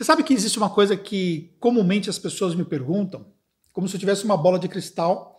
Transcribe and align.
Você 0.00 0.06
sabe 0.06 0.22
que 0.22 0.32
existe 0.32 0.56
uma 0.56 0.70
coisa 0.70 0.96
que 0.96 1.54
comumente 1.60 2.08
as 2.08 2.18
pessoas 2.18 2.54
me 2.54 2.64
perguntam, 2.64 3.26
como 3.70 3.86
se 3.86 3.96
eu 3.96 4.00
tivesse 4.00 4.24
uma 4.24 4.34
bola 4.34 4.58
de 4.58 4.66
cristal 4.66 5.36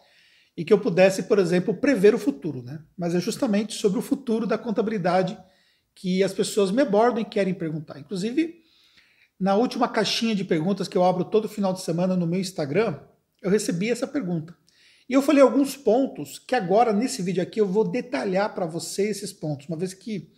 e 0.55 0.63
que 0.63 0.71
eu 0.71 0.77
pudesse, 0.77 1.23
por 1.23 1.39
exemplo, 1.39 1.73
prever 1.73 2.13
o 2.13 2.19
futuro, 2.19 2.61
né? 2.61 2.79
Mas 2.95 3.15
é 3.15 3.19
justamente 3.19 3.73
sobre 3.73 3.97
o 3.97 4.03
futuro 4.03 4.45
da 4.45 4.59
contabilidade 4.59 5.35
que 5.95 6.23
as 6.23 6.31
pessoas 6.31 6.69
me 6.69 6.83
abordam 6.83 7.19
e 7.19 7.25
querem 7.25 7.55
perguntar. 7.55 7.99
Inclusive, 7.99 8.61
na 9.39 9.55
última 9.55 9.87
caixinha 9.87 10.35
de 10.35 10.43
perguntas 10.43 10.87
que 10.87 10.95
eu 10.95 11.03
abro 11.03 11.25
todo 11.25 11.49
final 11.49 11.73
de 11.73 11.81
semana 11.81 12.15
no 12.15 12.27
meu 12.27 12.39
Instagram, 12.39 12.99
eu 13.41 13.49
recebi 13.49 13.89
essa 13.89 14.05
pergunta. 14.05 14.55
E 15.09 15.13
eu 15.13 15.23
falei 15.23 15.41
alguns 15.41 15.75
pontos 15.75 16.37
que 16.37 16.53
agora, 16.53 16.93
nesse 16.93 17.23
vídeo 17.23 17.41
aqui, 17.41 17.59
eu 17.59 17.67
vou 17.67 17.83
detalhar 17.83 18.53
para 18.53 18.67
você 18.67 19.09
esses 19.09 19.33
pontos, 19.33 19.67
uma 19.67 19.75
vez 19.75 19.95
que 19.95 20.31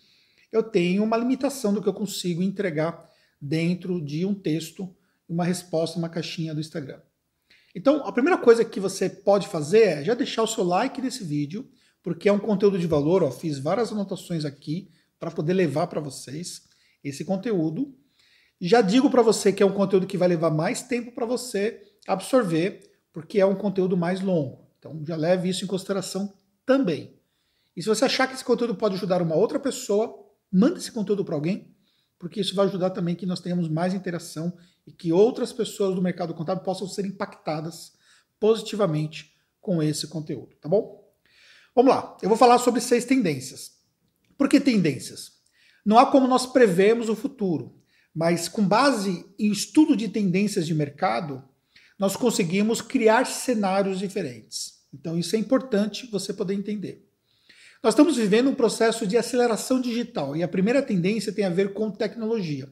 eu 0.49 0.63
tenho 0.63 1.03
uma 1.03 1.17
limitação 1.17 1.73
do 1.73 1.81
que 1.81 1.89
eu 1.89 1.93
consigo 1.93 2.41
entregar 2.41 3.11
dentro 3.43 4.01
de 4.01 4.25
um 4.25 4.33
texto, 4.33 4.95
uma 5.27 5.43
resposta, 5.43 5.99
uma 5.99 6.07
caixinha 6.07 6.53
do 6.53 6.61
Instagram. 6.61 7.01
Então, 7.75 8.05
a 8.07 8.11
primeira 8.11 8.37
coisa 8.37 8.63
que 8.63 8.79
você 8.79 9.09
pode 9.09 9.49
fazer 9.49 9.81
é 9.81 10.03
já 10.03 10.13
deixar 10.13 10.43
o 10.43 10.47
seu 10.47 10.63
like 10.63 11.01
nesse 11.01 11.25
vídeo, 11.25 11.69
porque 12.01 12.29
é 12.29 12.31
um 12.31 12.39
conteúdo 12.39 12.79
de 12.79 12.87
valor, 12.87 13.21
ó, 13.21 13.31
fiz 13.31 13.59
várias 13.59 13.91
anotações 13.91 14.45
aqui 14.45 14.89
para 15.19 15.29
poder 15.29 15.53
levar 15.53 15.87
para 15.87 15.99
vocês 15.99 16.63
esse 17.03 17.25
conteúdo. 17.25 17.93
Já 18.61 18.81
digo 18.81 19.09
para 19.09 19.21
você 19.21 19.51
que 19.51 19.61
é 19.61 19.65
um 19.65 19.73
conteúdo 19.73 20.07
que 20.07 20.17
vai 20.17 20.29
levar 20.29 20.49
mais 20.49 20.83
tempo 20.83 21.11
para 21.11 21.25
você 21.25 21.81
absorver, 22.07 22.79
porque 23.11 23.41
é 23.41 23.45
um 23.45 23.55
conteúdo 23.55 23.97
mais 23.97 24.21
longo. 24.21 24.69
Então, 24.79 25.03
já 25.05 25.17
leve 25.17 25.49
isso 25.49 25.65
em 25.65 25.67
consideração 25.67 26.33
também. 26.65 27.19
E 27.75 27.81
se 27.81 27.89
você 27.89 28.05
achar 28.05 28.27
que 28.27 28.35
esse 28.35 28.45
conteúdo 28.45 28.75
pode 28.75 28.95
ajudar 28.95 29.21
uma 29.21 29.35
outra 29.35 29.59
pessoa, 29.59 30.15
manda 30.51 30.77
esse 30.77 30.91
conteúdo 30.91 31.25
para 31.25 31.35
alguém, 31.35 31.72
porque 32.23 32.39
isso 32.39 32.55
vai 32.55 32.67
ajudar 32.67 32.91
também 32.91 33.15
que 33.15 33.25
nós 33.25 33.41
tenhamos 33.41 33.67
mais 33.67 33.93
interação 33.93 34.57
e 34.87 34.93
que 34.93 35.11
outras 35.11 35.51
pessoas 35.51 35.93
do 35.93 36.01
mercado 36.01 36.33
contábil 36.33 36.63
possam 36.63 36.87
ser 36.87 37.05
impactadas 37.05 37.91
positivamente 38.39 39.35
com 39.59 39.83
esse 39.83 40.07
conteúdo, 40.07 40.55
tá 40.61 40.69
bom? 40.69 41.05
Vamos 41.75 41.93
lá, 41.93 42.17
eu 42.21 42.29
vou 42.29 42.37
falar 42.37 42.59
sobre 42.59 42.79
seis 42.79 43.03
tendências. 43.03 43.73
Por 44.37 44.47
que 44.47 44.61
tendências? 44.61 45.33
Não 45.85 45.99
há 45.99 46.05
como 46.05 46.25
nós 46.25 46.45
prevermos 46.45 47.09
o 47.09 47.15
futuro, 47.15 47.75
mas 48.15 48.47
com 48.47 48.65
base 48.65 49.25
em 49.37 49.51
estudo 49.51 49.93
de 49.93 50.07
tendências 50.07 50.65
de 50.65 50.73
mercado, 50.73 51.43
nós 51.99 52.15
conseguimos 52.15 52.79
criar 52.79 53.25
cenários 53.25 53.99
diferentes. 53.99 54.85
Então 54.93 55.19
isso 55.19 55.35
é 55.35 55.39
importante 55.39 56.09
você 56.09 56.33
poder 56.33 56.53
entender. 56.53 57.05
Nós 57.83 57.95
estamos 57.95 58.15
vivendo 58.15 58.49
um 58.49 58.55
processo 58.55 59.05
de 59.05 59.17
aceleração 59.17 59.81
digital 59.81 60.37
e 60.37 60.41
a 60.41 60.47
primeira 60.47 60.81
tendência 60.81 61.33
tem 61.33 61.43
a 61.43 61.49
ver 61.49 61.73
com 61.73 61.91
tecnologia. 61.91 62.71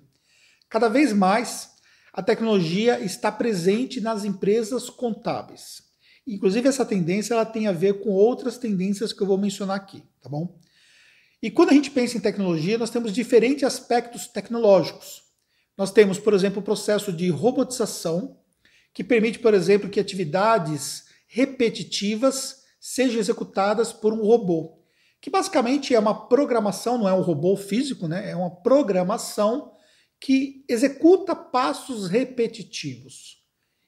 Cada 0.70 0.88
vez 0.88 1.12
mais, 1.12 1.72
a 2.14 2.23
tecnologia 2.23 2.98
está 3.02 3.30
presente 3.30 4.00
nas 4.00 4.23
empresas 4.23 4.90
contábeis. 4.90 5.84
Inclusive, 6.26 6.70
essa 6.70 6.86
tendência 6.86 7.34
ela 7.34 7.45
tem 7.45 7.68
a 7.68 7.73
ver 7.73 8.00
com 8.00 8.09
outras 8.12 8.58
tendências 8.58 9.12
que 9.12 9.22
eu 9.22 9.28
vou 9.28 9.38
mencionar 9.38 9.76
aqui, 9.76 10.02
tá 10.22 10.30
bom? 10.30 10.58
E 11.44 11.52
quando 11.52 11.72
a 11.72 11.73
gente 11.73 11.92
pensa 11.92 12.18
em 12.18 12.22
tecnologia, 12.22 12.78
nós 12.78 12.90
temos 12.90 13.12
diferentes 13.12 13.66
aspectos 13.66 14.28
tecnológicos. 14.28 15.23
Nós 15.78 15.92
temos, 15.92 16.20
por 16.20 16.34
exemplo, 16.34 16.62
o 16.62 16.64
processo 16.64 17.12
de 17.12 17.30
robotização, 17.30 18.38
que 18.94 19.03
permite, 19.03 19.40
por 19.40 19.53
exemplo, 19.53 19.90
que 19.90 20.00
atividades 20.00 21.03
repetitivas 21.28 22.64
sejam 22.80 23.20
executadas 23.20 23.92
por 23.92 24.14
um 24.14 24.22
robô 24.22 24.81
que 25.22 25.30
basicamente 25.30 25.94
é 25.94 26.00
uma 26.00 26.27
programação, 26.27 26.97
não 26.97 27.08
é 27.08 27.14
um 27.14 27.22
robô 27.22 27.55
físico, 27.55 28.08
né? 28.08 28.31
É 28.31 28.36
uma 28.36 28.50
programação 28.50 29.72
que 30.19 30.66
executa 30.67 31.36
passos 31.36 32.09
repetitivos. 32.09 33.39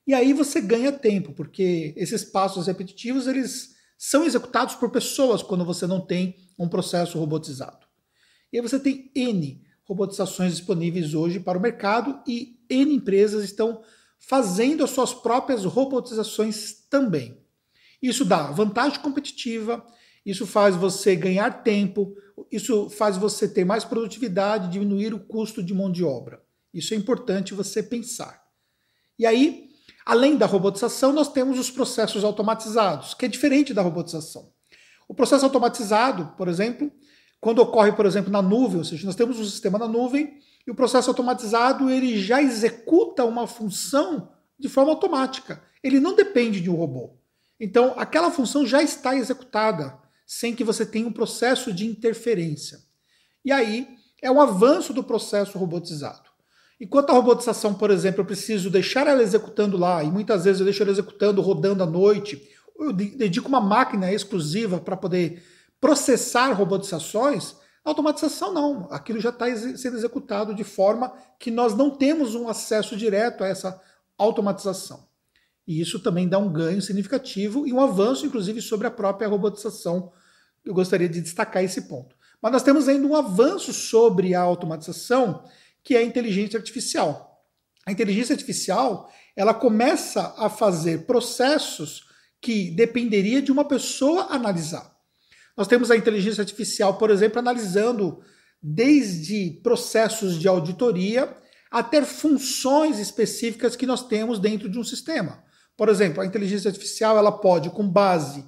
E 0.06 0.14
aí 0.14 0.32
você 0.32 0.62
ganha 0.62 0.92
tempo, 0.92 1.34
porque 1.34 1.94
esses 1.98 2.24
passos 2.24 2.68
repetitivos 2.68 3.26
eles 3.26 3.74
são 3.98 4.24
executados 4.24 4.76
por 4.76 4.92
pessoas 4.92 5.42
quando 5.42 5.66
você 5.66 5.88
não 5.88 6.02
tem 6.02 6.36
um 6.60 6.68
processo 6.68 7.18
robotizado. 7.18 7.88
E 8.52 8.58
aí 8.58 8.62
você 8.62 8.80
tem 8.80 9.12
N 9.16 9.64
robotizações 9.86 10.56
disponíveis 10.56 11.14
hoje 11.14 11.40
para 11.40 11.58
o 11.58 11.62
mercado 11.62 12.22
e 12.28 12.60
N 12.70 12.94
empresas 12.94 13.44
estão 13.44 13.82
fazendo 14.20 14.84
as 14.84 14.92
suas 14.92 15.14
próprias 15.14 15.66
robotizações 15.66 16.86
também. 16.90 17.42
Isso 18.02 18.24
dá 18.24 18.52
vantagem 18.52 19.00
competitiva, 19.00 19.86
isso 20.26 20.48
faz 20.48 20.76
você 20.76 21.16
ganhar 21.16 21.64
tempo, 21.64 22.16
isso 22.52 22.90
faz 22.90 23.18
você 23.18 23.48
ter 23.48 23.66
mais 23.66 23.84
produtividade, 23.84 24.72
diminuir 24.72 25.14
o 25.14 25.20
custo 25.20 25.62
de 25.62 25.74
mão 25.74 25.92
de 25.92 26.04
obra. 26.04 26.42
Isso 26.74 26.94
é 26.94 26.98
importante 26.98 27.54
você 27.54 27.84
pensar. 27.84 28.42
E 29.20 29.26
aí, 29.26 29.70
além 30.06 30.38
da 30.38 30.46
robotização, 30.46 31.12
nós 31.12 31.32
temos 31.32 31.60
os 31.60 31.70
processos 31.70 32.24
automatizados, 32.24 33.14
que 33.14 33.26
é 33.26 33.28
diferente 33.28 33.74
da 33.74 33.82
robotização. 33.82 34.52
O 35.08 35.14
processo 35.14 35.46
automatizado, 35.46 36.34
por 36.38 36.48
exemplo, 36.48 36.92
quando 37.40 37.60
ocorre, 37.60 37.92
por 37.92 38.06
exemplo, 38.06 38.32
na 38.32 38.42
nuvem, 38.42 38.78
ou 38.78 38.86
seja, 38.86 39.06
nós 39.06 39.16
temos 39.16 39.38
um 39.38 39.44
sistema 39.44 39.78
na 39.78 39.88
nuvem 39.88 40.40
e 40.66 40.72
o 40.72 40.76
processo 40.76 41.10
automatizado 41.10 41.90
ele 41.90 42.18
já 42.18 42.42
executa 42.42 43.26
uma 43.26 43.46
função 43.46 44.32
de 44.58 44.70
forma 44.70 44.92
automática. 44.92 45.62
Ele 45.84 46.00
não 46.00 46.16
depende 46.16 46.62
de 46.62 46.70
um 46.70 46.76
robô. 46.76 47.18
Então, 47.60 47.94
aquela 47.98 48.32
função 48.32 48.66
já 48.66 48.82
está 48.82 49.16
executada 49.16 50.00
sem 50.26 50.56
que 50.56 50.64
você 50.64 50.86
tenha 50.86 51.08
um 51.08 51.12
processo 51.12 51.72
de 51.74 51.86
interferência. 51.86 52.80
E 53.44 53.52
aí 53.52 53.88
é 54.22 54.32
um 54.32 54.42
avanço 54.42 54.94
do 54.94 55.04
processo 55.04 55.58
robotizado. 55.58 56.32
Enquanto 56.80 57.12
a 57.12 57.14
robotização, 57.14 57.74
por 57.74 57.92
exemplo, 57.92 58.22
eu 58.22 58.26
preciso 58.26 58.70
deixar 58.70 59.08
ela 59.08 59.22
executando 59.22 59.78
lá, 59.78 60.04
e 60.04 60.12
muitas 60.12 60.44
vezes 60.44 60.60
eu 60.60 60.66
deixo 60.66 60.82
ela 60.82 60.92
executando, 60.92 61.42
rodando 61.42 61.84
à 61.84 61.86
noite, 61.86 62.42
eu 62.78 62.92
dedico 62.92 63.48
uma 63.48 63.62
máquina 63.62 64.12
exclusiva 64.12 64.80
para 64.80 64.98
poder 64.98 65.44
processar 65.80 66.52
robotizações, 66.54 67.56
automatização 67.84 68.54
não. 68.54 68.88
Aquilo 68.92 69.20
já 69.20 69.30
está 69.30 69.46
sendo 69.78 69.98
executado 69.98 70.54
de 70.54 70.64
forma 70.64 71.14
que 71.40 71.52
nós 71.52 71.76
não 71.76 71.92
temos 71.92 72.36
um 72.36 72.48
acesso 72.48 72.96
direto 72.98 73.44
a 73.44 73.48
essa 73.48 73.82
automatização. 74.18 75.08
E 75.68 75.80
isso 75.80 76.00
também 76.00 76.28
dá 76.28 76.38
um 76.38 76.52
ganho 76.52 76.82
significativo 76.82 77.66
e 77.68 77.74
um 77.74 77.80
avanço, 77.80 78.26
inclusive, 78.26 78.62
sobre 78.62 78.88
a 78.88 78.92
própria 78.92 79.28
robotização. 79.28 80.12
Eu 80.64 80.74
gostaria 80.74 81.08
de 81.08 81.22
destacar 81.22 81.64
esse 81.64 81.84
ponto. 81.84 82.16
Mas 82.42 82.52
nós 82.52 82.64
temos 82.64 82.90
ainda 82.90 83.08
um 83.08 83.16
avanço 83.16 83.72
sobre 83.72 84.36
a 84.36 84.42
automatização, 84.42 85.44
que 85.84 85.96
é 85.96 86.00
a 86.00 86.04
inteligência 86.04 86.58
artificial. 86.58 87.42
A 87.86 87.92
inteligência 87.92 88.34
artificial 88.34 89.10
ela 89.36 89.54
começa 89.54 90.34
a 90.38 90.50
fazer 90.50 91.06
processos 91.06 92.08
que 92.42 92.70
dependeria 92.72 93.42
de 93.42 93.52
uma 93.52 93.66
pessoa 93.66 94.28
analisar. 94.30 94.94
Nós 95.56 95.68
temos 95.68 95.90
a 95.90 95.96
inteligência 95.96 96.42
artificial, 96.42 96.98
por 96.98 97.10
exemplo, 97.10 97.40
analisando 97.40 98.22
desde 98.62 99.60
processos 99.64 100.40
de 100.40 100.48
auditoria 100.48 101.36
até 101.72 102.04
funções 102.04 103.00
específicas 103.00 103.76
que 103.76 103.86
nós 103.86 104.08
temos 104.08 104.40
dentro 104.40 104.70
de 104.70 104.78
um 104.78 104.84
sistema. 104.84 105.43
Por 105.76 105.90
exemplo, 105.90 106.22
a 106.22 106.26
inteligência 106.26 106.70
artificial 106.70 107.18
ela 107.18 107.32
pode, 107.32 107.70
com 107.70 107.88
base 107.88 108.46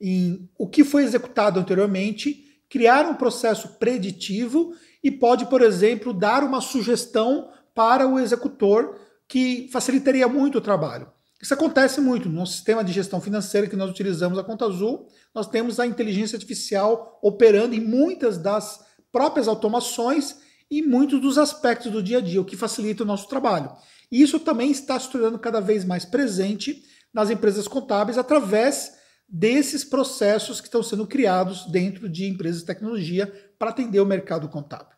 em 0.00 0.48
o 0.58 0.68
que 0.68 0.84
foi 0.84 1.04
executado 1.04 1.58
anteriormente, 1.58 2.44
criar 2.68 3.06
um 3.06 3.14
processo 3.14 3.78
preditivo 3.78 4.74
e 5.02 5.10
pode, 5.10 5.46
por 5.46 5.62
exemplo, 5.62 6.12
dar 6.12 6.42
uma 6.42 6.60
sugestão 6.60 7.50
para 7.74 8.06
o 8.06 8.18
executor 8.18 8.98
que 9.28 9.68
facilitaria 9.72 10.28
muito 10.28 10.58
o 10.58 10.60
trabalho. 10.60 11.10
Isso 11.40 11.52
acontece 11.52 12.00
muito 12.00 12.28
no 12.28 12.46
sistema 12.46 12.82
de 12.82 12.92
gestão 12.92 13.20
financeira 13.20 13.66
que 13.66 13.76
nós 13.76 13.90
utilizamos 13.90 14.38
a 14.38 14.44
Conta 14.44 14.64
Azul. 14.64 15.06
Nós 15.34 15.46
temos 15.46 15.78
a 15.78 15.86
inteligência 15.86 16.36
artificial 16.36 17.18
operando 17.22 17.74
em 17.74 17.80
muitas 17.80 18.38
das 18.38 18.84
próprias 19.12 19.46
automações 19.46 20.38
e 20.70 20.82
muitos 20.82 21.20
dos 21.20 21.38
aspectos 21.38 21.92
do 21.92 22.02
dia 22.02 22.18
a 22.18 22.20
dia, 22.20 22.40
o 22.40 22.44
que 22.44 22.56
facilita 22.56 23.02
o 23.02 23.06
nosso 23.06 23.28
trabalho. 23.28 23.70
E 24.10 24.22
isso 24.22 24.38
também 24.38 24.70
está 24.70 24.98
se 24.98 25.10
tornando 25.10 25.38
cada 25.38 25.60
vez 25.60 25.84
mais 25.84 26.04
presente 26.04 26.82
nas 27.12 27.30
empresas 27.30 27.66
contábeis 27.66 28.18
através 28.18 28.94
desses 29.28 29.82
processos 29.84 30.60
que 30.60 30.68
estão 30.68 30.82
sendo 30.82 31.06
criados 31.06 31.66
dentro 31.70 32.08
de 32.08 32.26
empresas 32.26 32.60
de 32.60 32.66
tecnologia 32.66 33.32
para 33.58 33.70
atender 33.70 34.00
o 34.00 34.06
mercado 34.06 34.48
contábil. 34.48 34.94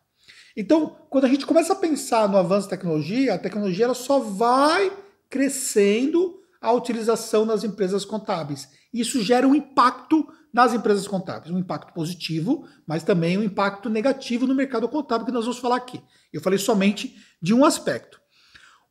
Então, 0.55 0.97
quando 1.09 1.25
a 1.25 1.29
gente 1.29 1.45
começa 1.45 1.73
a 1.73 1.75
pensar 1.75 2.27
no 2.27 2.37
avanço 2.37 2.67
da 2.67 2.75
tecnologia, 2.75 3.33
a 3.33 3.39
tecnologia 3.39 3.85
ela 3.85 3.93
só 3.93 4.19
vai 4.19 4.91
crescendo 5.29 6.39
a 6.61 6.71
utilização 6.71 7.45
nas 7.45 7.63
empresas 7.63 8.03
contábeis. 8.03 8.67
Isso 8.93 9.23
gera 9.23 9.47
um 9.47 9.55
impacto 9.55 10.27
nas 10.51 10.73
empresas 10.73 11.07
contábeis, 11.07 11.53
um 11.53 11.59
impacto 11.59 11.93
positivo, 11.93 12.67
mas 12.85 13.03
também 13.03 13.37
um 13.37 13.43
impacto 13.43 13.89
negativo 13.89 14.47
no 14.47 14.55
mercado 14.55 14.89
contábil 14.89 15.27
que 15.27 15.31
nós 15.31 15.45
vamos 15.45 15.59
falar 15.59 15.77
aqui. 15.77 16.01
Eu 16.33 16.41
falei 16.41 16.57
somente 16.59 17.15
de 17.41 17.53
um 17.53 17.63
aspecto. 17.63 18.18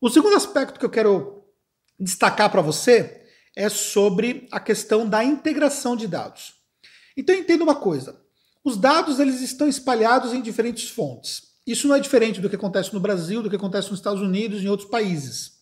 O 0.00 0.08
segundo 0.08 0.36
aspecto 0.36 0.78
que 0.78 0.86
eu 0.86 0.90
quero 0.90 1.44
destacar 1.98 2.50
para 2.50 2.62
você 2.62 3.26
é 3.56 3.68
sobre 3.68 4.46
a 4.52 4.60
questão 4.60 5.08
da 5.08 5.24
integração 5.24 5.96
de 5.96 6.06
dados. 6.06 6.54
Então 7.16 7.34
entenda 7.34 7.64
uma 7.64 7.74
coisa: 7.74 8.20
os 8.62 8.76
dados 8.76 9.18
eles 9.18 9.40
estão 9.40 9.66
espalhados 9.66 10.32
em 10.32 10.40
diferentes 10.40 10.88
fontes 10.88 11.48
Isso 11.66 11.88
não 11.88 11.96
é 11.96 12.00
diferente 12.00 12.40
do 12.40 12.48
que 12.48 12.54
acontece 12.54 12.94
no 12.94 13.00
Brasil, 13.00 13.42
do 13.42 13.50
que 13.50 13.56
acontece 13.56 13.90
nos 13.90 13.98
Estados 13.98 14.22
Unidos 14.22 14.62
e 14.62 14.66
em 14.66 14.68
outros 14.68 14.88
países. 14.88 15.58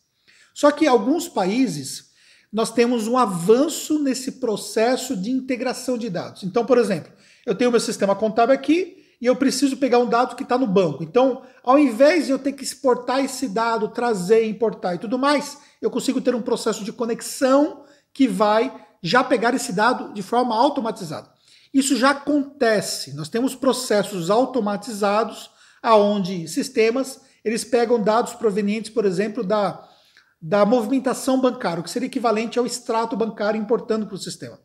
Só 0.55 0.71
que 0.71 0.87
alguns 0.87 1.29
países 1.29 2.11
nós 2.53 2.71
temos 2.71 3.09
um 3.09 3.17
avanço 3.17 3.99
nesse 3.99 4.33
processo 4.33 5.17
de 5.17 5.31
integração 5.31 5.97
de 5.97 6.11
dados. 6.11 6.43
Então, 6.43 6.65
por 6.65 6.79
exemplo, 6.79 7.13
eu 7.45 7.55
tenho 7.55 7.71
meu 7.71 7.81
sistema 7.81 8.15
contábil 8.15 8.55
aqui 8.55 9.06
e 9.21 9.27
eu 9.27 9.37
preciso 9.37 9.77
pegar 9.77 9.99
um 9.99 10.09
dado 10.09 10.37
que 10.37 10.43
está 10.43 10.59
no 10.59 10.67
banco. 10.67 11.03
Então, 11.03 11.43
ao 11.63 11.79
invés 11.79 12.27
de 12.27 12.33
eu 12.33 12.39
ter 12.39 12.53
que 12.53 12.65
exportar 12.65 13.25
esse 13.25 13.49
dado, 13.49 13.89
trazer, 13.89 14.47
importar 14.47 14.95
e 14.95 14.99
tudo 14.99 15.19
mais, 15.19 15.59
eu 15.81 15.91
consigo 15.91 16.21
ter 16.21 16.35
um 16.35 16.43
processo 16.43 16.85
de 16.85 16.93
conexão 16.93 17.85
que 18.13 18.29
vai 18.29 18.75
já 19.03 19.23
pegar 19.23 19.55
esse 19.55 19.73
dado 19.73 20.13
de 20.13 20.23
forma 20.23 20.55
automatizada. 20.55 21.31
Isso 21.73 21.97
já 21.97 22.11
acontece. 22.11 23.15
Nós 23.15 23.29
temos 23.29 23.55
processos 23.55 24.31
automatizados 24.31 25.51
aonde 25.83 26.49
sistemas 26.49 27.21
eles 27.45 27.63
pegam 27.63 28.03
dados 28.03 28.35
provenientes, 28.35 28.91
por 28.91 29.05
exemplo, 29.05 29.45
da, 29.45 29.89
da 30.43 30.67
movimentação 30.67 31.41
bancária, 31.41 31.81
o 31.81 31.85
que 31.85 31.91
seria 31.91 32.09
equivalente 32.09 32.59
ao 32.59 32.67
extrato 32.67 33.17
bancário 33.17 33.61
importando 33.61 34.05
para 34.05 34.17
o 34.17 34.19
sistema. 34.19 34.59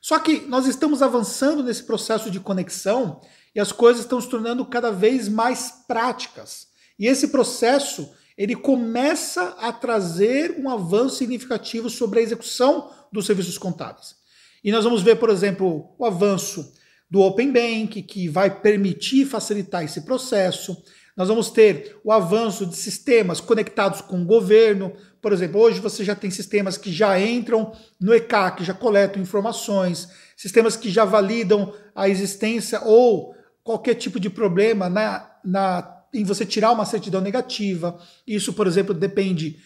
Só 0.00 0.18
que 0.18 0.40
nós 0.46 0.66
estamos 0.66 1.02
avançando 1.02 1.62
nesse 1.62 1.82
processo 1.82 2.30
de 2.30 2.40
conexão 2.40 3.20
e 3.54 3.60
as 3.60 3.72
coisas 3.72 4.02
estão 4.02 4.20
se 4.20 4.28
tornando 4.28 4.64
cada 4.64 4.90
vez 4.90 5.28
mais 5.28 5.72
práticas. 5.86 6.68
E 6.98 7.06
esse 7.06 7.28
processo 7.28 8.08
ele 8.36 8.54
começa 8.54 9.56
a 9.58 9.72
trazer 9.72 10.56
um 10.58 10.70
avanço 10.70 11.16
significativo 11.16 11.90
sobre 11.90 12.20
a 12.20 12.22
execução 12.22 12.90
dos 13.12 13.26
serviços 13.26 13.58
contábeis. 13.58 14.14
E 14.62 14.70
nós 14.70 14.84
vamos 14.84 15.02
ver, 15.02 15.16
por 15.16 15.28
exemplo, 15.30 15.92
o 15.98 16.04
avanço 16.04 16.72
do 17.10 17.20
Open 17.20 17.52
Bank, 17.52 18.02
que 18.02 18.28
vai 18.28 18.60
permitir 18.60 19.24
facilitar 19.24 19.82
esse 19.82 20.02
processo. 20.02 20.76
Nós 21.18 21.26
vamos 21.26 21.50
ter 21.50 21.96
o 22.04 22.12
avanço 22.12 22.64
de 22.64 22.76
sistemas 22.76 23.40
conectados 23.40 24.00
com 24.00 24.22
o 24.22 24.24
governo. 24.24 24.92
Por 25.20 25.32
exemplo, 25.32 25.60
hoje 25.60 25.80
você 25.80 26.04
já 26.04 26.14
tem 26.14 26.30
sistemas 26.30 26.78
que 26.78 26.92
já 26.92 27.20
entram 27.20 27.72
no 28.00 28.14
ECAC, 28.14 28.62
já 28.62 28.72
coletam 28.72 29.20
informações, 29.20 30.08
sistemas 30.36 30.76
que 30.76 30.88
já 30.88 31.04
validam 31.04 31.74
a 31.92 32.08
existência 32.08 32.80
ou 32.84 33.34
qualquer 33.64 33.96
tipo 33.96 34.20
de 34.20 34.30
problema 34.30 34.88
na, 34.88 35.28
na, 35.44 36.02
em 36.14 36.22
você 36.22 36.46
tirar 36.46 36.70
uma 36.70 36.86
certidão 36.86 37.20
negativa. 37.20 37.98
Isso, 38.24 38.52
por 38.52 38.68
exemplo, 38.68 38.94
depende. 38.94 39.58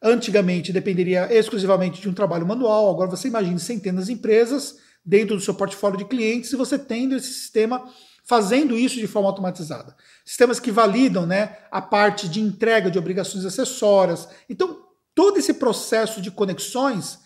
Antigamente 0.00 0.72
dependeria 0.72 1.28
exclusivamente 1.36 2.00
de 2.00 2.08
um 2.08 2.14
trabalho 2.14 2.46
manual, 2.46 2.88
agora 2.88 3.10
você 3.10 3.26
imagine 3.26 3.58
centenas 3.58 4.06
de 4.06 4.12
empresas 4.12 4.76
dentro 5.04 5.34
do 5.34 5.42
seu 5.42 5.54
portfólio 5.54 5.98
de 5.98 6.04
clientes 6.04 6.52
e 6.52 6.56
você 6.56 6.78
tendo 6.78 7.16
esse 7.16 7.32
sistema 7.32 7.84
fazendo 8.30 8.78
isso 8.78 8.94
de 8.94 9.08
forma 9.08 9.28
automatizada. 9.28 9.96
Sistemas 10.24 10.60
que 10.60 10.70
validam 10.70 11.26
né, 11.26 11.56
a 11.68 11.82
parte 11.82 12.28
de 12.28 12.40
entrega 12.40 12.88
de 12.88 12.96
obrigações 12.96 13.44
acessórias. 13.44 14.28
Então, 14.48 14.84
todo 15.16 15.38
esse 15.38 15.54
processo 15.54 16.22
de 16.22 16.30
conexões, 16.30 17.18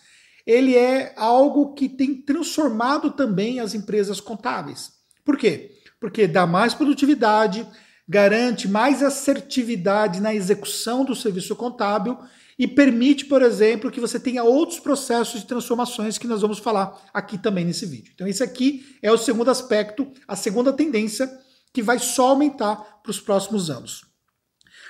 ele 0.47 0.75
é 0.75 1.13
algo 1.15 1.75
que 1.75 1.87
tem 1.87 2.15
transformado 2.15 3.11
também 3.11 3.59
as 3.59 3.75
empresas 3.75 4.19
contábeis. 4.19 4.93
Por 5.23 5.37
quê? 5.37 5.73
Porque 5.99 6.25
dá 6.25 6.47
mais 6.47 6.73
produtividade, 6.73 7.67
garante 8.09 8.67
mais 8.67 9.03
assertividade 9.03 10.19
na 10.19 10.33
execução 10.33 11.05
do 11.05 11.13
serviço 11.13 11.55
contábil 11.55 12.17
e 12.57 12.67
permite, 12.67 13.25
por 13.25 13.41
exemplo, 13.41 13.91
que 13.91 13.99
você 13.99 14.19
tenha 14.19 14.43
outros 14.43 14.79
processos 14.79 15.41
de 15.41 15.47
transformações 15.47 16.17
que 16.17 16.27
nós 16.27 16.41
vamos 16.41 16.59
falar 16.59 17.09
aqui 17.13 17.37
também 17.37 17.65
nesse 17.65 17.85
vídeo. 17.85 18.11
Então, 18.13 18.27
esse 18.27 18.41
aqui 18.43 18.97
é 19.01 19.11
o 19.11 19.17
segundo 19.17 19.51
aspecto, 19.51 20.11
a 20.27 20.35
segunda 20.35 20.71
tendência 20.71 21.29
que 21.73 21.81
vai 21.81 21.99
só 21.99 22.29
aumentar 22.29 22.75
para 23.03 23.09
os 23.09 23.19
próximos 23.19 23.69
anos. 23.69 24.05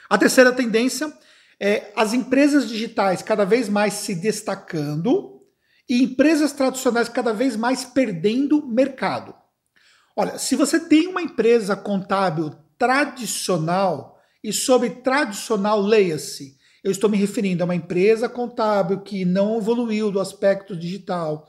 A 0.09 0.17
terceira 0.17 0.51
tendência 0.51 1.11
é 1.59 1.91
as 1.95 2.13
empresas 2.13 2.69
digitais 2.69 3.21
cada 3.21 3.45
vez 3.45 3.67
mais 3.67 3.93
se 3.93 4.13
destacando 4.13 5.41
e 5.89 6.03
empresas 6.03 6.51
tradicionais 6.51 7.09
cada 7.09 7.33
vez 7.33 7.55
mais 7.55 7.83
perdendo 7.83 8.67
mercado. 8.67 9.33
Olha, 10.15 10.37
se 10.37 10.55
você 10.55 10.79
tem 10.79 11.07
uma 11.07 11.21
empresa 11.21 11.75
contábil 11.75 12.51
tradicional, 12.77 14.15
e 14.45 14.53
sobre 14.53 14.91
tradicional 14.91 15.81
leia-se 15.81 16.55
eu 16.85 16.91
estou 16.91 17.09
me 17.09 17.17
referindo 17.17 17.63
a 17.63 17.65
uma 17.65 17.73
empresa 17.73 18.29
contábil 18.29 18.99
que 19.01 19.25
não 19.25 19.57
evoluiu 19.57 20.11
do 20.11 20.19
aspecto 20.19 20.75
digital, 20.75 21.47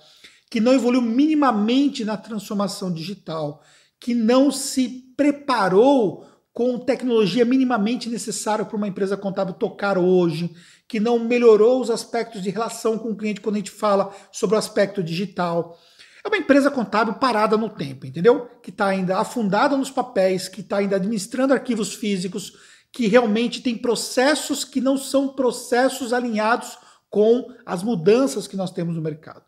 que 0.50 0.61
não 0.61 0.73
evoluiu 0.73 1.03
minimamente 1.03 2.06
na 2.06 2.17
transformação 2.17 2.91
digital, 2.91 3.62
que 4.00 4.15
não 4.15 4.50
se 4.50 5.12
preparou 5.15 6.27
com 6.55 6.79
tecnologia 6.79 7.44
minimamente 7.44 8.09
necessária 8.09 8.65
para 8.65 8.79
uma 8.79 8.88
empresa 8.88 9.15
contábil 9.15 9.53
tocar 9.53 9.99
hoje, 9.99 10.56
que 10.88 10.99
não 10.99 11.19
melhorou 11.19 11.82
os 11.82 11.91
aspectos 11.91 12.43
de 12.43 12.49
relação 12.49 12.97
com 12.97 13.11
o 13.11 13.17
cliente 13.17 13.43
quando 13.43 13.56
a 13.56 13.59
gente 13.59 13.71
fala 13.71 14.17
sobre 14.32 14.56
o 14.56 14.59
aspecto 14.59 15.03
digital. 15.03 15.79
É 16.25 16.29
uma 16.29 16.39
empresa 16.39 16.71
contábil 16.71 17.12
parada 17.12 17.59
no 17.59 17.69
tempo, 17.69 18.06
entendeu? 18.06 18.49
Que 18.62 18.71
está 18.71 18.87
ainda 18.87 19.19
afundada 19.19 19.77
nos 19.77 19.91
papéis, 19.91 20.49
que 20.49 20.62
está 20.62 20.79
ainda 20.79 20.97
administrando 20.97 21.53
arquivos 21.53 21.93
físicos, 21.93 22.55
que 22.96 23.08
realmente 23.08 23.60
tem 23.60 23.76
processos 23.76 24.64
que 24.64 24.81
não 24.81 24.96
são 24.96 25.28
processos 25.28 26.14
alinhados 26.14 26.78
com 27.10 27.52
as 27.66 27.82
mudanças 27.82 28.46
que 28.46 28.56
nós 28.56 28.70
temos 28.70 28.96
no 28.96 29.02
mercado. 29.02 29.44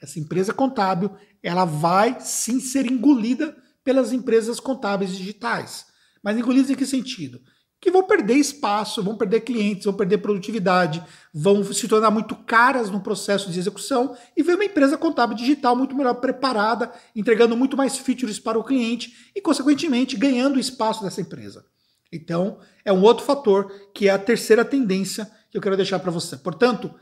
Essa 0.00 0.20
empresa 0.20 0.54
contábil, 0.54 1.10
ela 1.42 1.64
vai 1.64 2.20
sim 2.20 2.60
ser 2.60 2.86
engolida 2.86 3.56
pelas 3.82 4.12
empresas 4.12 4.60
contábeis 4.60 5.16
digitais. 5.16 5.86
Mas 6.22 6.38
engolidas 6.38 6.70
em 6.70 6.76
que 6.76 6.86
sentido? 6.86 7.40
Que 7.80 7.90
vão 7.90 8.04
perder 8.04 8.36
espaço, 8.36 9.02
vão 9.02 9.16
perder 9.16 9.40
clientes, 9.40 9.86
vão 9.86 9.94
perder 9.94 10.18
produtividade, 10.18 11.02
vão 11.34 11.64
se 11.64 11.88
tornar 11.88 12.12
muito 12.12 12.36
caras 12.36 12.90
no 12.90 13.00
processo 13.00 13.50
de 13.50 13.58
execução 13.58 14.16
e 14.36 14.42
ver 14.44 14.54
uma 14.54 14.66
empresa 14.66 14.96
contábil 14.96 15.36
digital 15.36 15.74
muito 15.74 15.96
melhor 15.96 16.14
preparada, 16.14 16.92
entregando 17.12 17.56
muito 17.56 17.76
mais 17.76 17.98
features 17.98 18.38
para 18.38 18.56
o 18.56 18.62
cliente 18.62 19.32
e, 19.34 19.40
consequentemente, 19.40 20.16
ganhando 20.16 20.60
espaço 20.60 21.02
dessa 21.02 21.20
empresa. 21.20 21.66
Então, 22.12 22.58
é 22.84 22.92
um 22.92 23.02
outro 23.02 23.24
fator 23.24 23.72
que 23.94 24.08
é 24.08 24.12
a 24.12 24.18
terceira 24.18 24.64
tendência 24.64 25.30
que 25.50 25.56
eu 25.56 25.62
quero 25.62 25.76
deixar 25.76 25.98
para 25.98 26.10
você. 26.10 26.36
Portanto, 26.36 26.94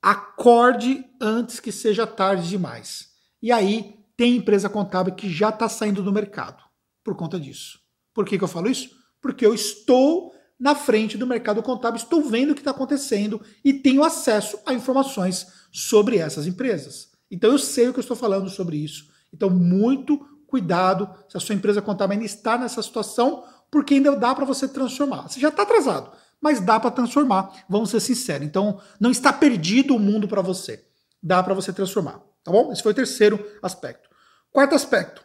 acorde 0.00 1.04
antes 1.20 1.60
que 1.60 1.72
seja 1.72 2.06
tarde 2.06 2.48
demais. 2.48 3.10
E 3.42 3.50
aí, 3.50 3.96
tem 4.16 4.36
empresa 4.36 4.68
contábil 4.68 5.14
que 5.14 5.30
já 5.30 5.48
está 5.48 5.68
saindo 5.68 6.02
do 6.02 6.12
mercado 6.12 6.62
por 7.02 7.16
conta 7.16 7.40
disso. 7.40 7.80
Por 8.12 8.24
que, 8.24 8.36
que 8.36 8.44
eu 8.44 8.48
falo 8.48 8.68
isso? 8.68 8.90
Porque 9.20 9.44
eu 9.44 9.54
estou 9.54 10.34
na 10.58 10.74
frente 10.74 11.16
do 11.16 11.26
mercado 11.26 11.62
contábil, 11.62 11.96
estou 11.96 12.22
vendo 12.22 12.50
o 12.50 12.54
que 12.54 12.60
está 12.60 12.70
acontecendo 12.70 13.40
e 13.64 13.72
tenho 13.72 14.04
acesso 14.04 14.58
a 14.66 14.74
informações 14.74 15.46
sobre 15.72 16.18
essas 16.18 16.46
empresas. 16.46 17.10
Então 17.30 17.52
eu 17.52 17.58
sei 17.58 17.88
o 17.88 17.92
que 17.92 17.98
eu 17.98 18.02
estou 18.02 18.16
falando 18.16 18.50
sobre 18.50 18.76
isso. 18.76 19.08
Então, 19.32 19.48
muito 19.48 20.18
cuidado 20.46 21.08
se 21.28 21.36
a 21.36 21.40
sua 21.40 21.54
empresa 21.54 21.80
contábil 21.80 22.14
ainda 22.14 22.26
está 22.26 22.58
nessa 22.58 22.82
situação 22.82 23.44
porque 23.70 23.94
ainda 23.94 24.16
dá 24.16 24.34
para 24.34 24.44
você 24.44 24.66
transformar. 24.66 25.28
Você 25.28 25.38
já 25.38 25.48
está 25.48 25.62
atrasado, 25.62 26.10
mas 26.40 26.60
dá 26.60 26.80
para 26.80 26.90
transformar, 26.90 27.64
vamos 27.68 27.90
ser 27.90 28.00
sinceros. 28.00 28.46
Então, 28.46 28.80
não 28.98 29.10
está 29.10 29.32
perdido 29.32 29.94
o 29.94 29.98
mundo 29.98 30.26
para 30.26 30.42
você. 30.42 30.84
Dá 31.22 31.42
para 31.42 31.54
você 31.54 31.72
transformar, 31.72 32.20
tá 32.42 32.50
bom? 32.50 32.72
Esse 32.72 32.82
foi 32.82 32.92
o 32.92 32.94
terceiro 32.94 33.44
aspecto. 33.62 34.08
Quarto 34.50 34.74
aspecto, 34.74 35.24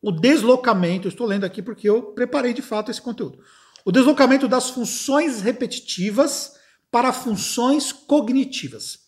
o 0.00 0.10
deslocamento. 0.10 1.06
Eu 1.06 1.10
estou 1.10 1.26
lendo 1.26 1.44
aqui 1.44 1.60
porque 1.60 1.88
eu 1.88 2.02
preparei 2.12 2.54
de 2.54 2.62
fato 2.62 2.90
esse 2.90 3.02
conteúdo. 3.02 3.38
O 3.84 3.92
deslocamento 3.92 4.48
das 4.48 4.70
funções 4.70 5.42
repetitivas 5.42 6.54
para 6.90 7.12
funções 7.12 7.92
cognitivas. 7.92 9.00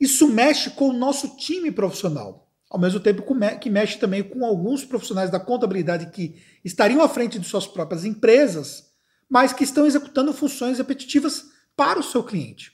Isso 0.00 0.28
mexe 0.28 0.70
com 0.70 0.88
o 0.88 0.92
nosso 0.92 1.36
time 1.36 1.70
profissional 1.70 2.45
ao 2.70 2.80
mesmo 2.80 3.00
tempo 3.00 3.22
que 3.60 3.70
mexe 3.70 3.98
também 3.98 4.22
com 4.22 4.44
alguns 4.44 4.84
profissionais 4.84 5.30
da 5.30 5.38
contabilidade 5.38 6.10
que 6.10 6.42
estariam 6.64 7.02
à 7.02 7.08
frente 7.08 7.38
de 7.38 7.46
suas 7.46 7.66
próprias 7.66 8.04
empresas, 8.04 8.84
mas 9.28 9.52
que 9.52 9.64
estão 9.64 9.86
executando 9.86 10.32
funções 10.32 10.78
repetitivas 10.78 11.44
para 11.76 11.98
o 11.98 12.02
seu 12.02 12.22
cliente. 12.24 12.72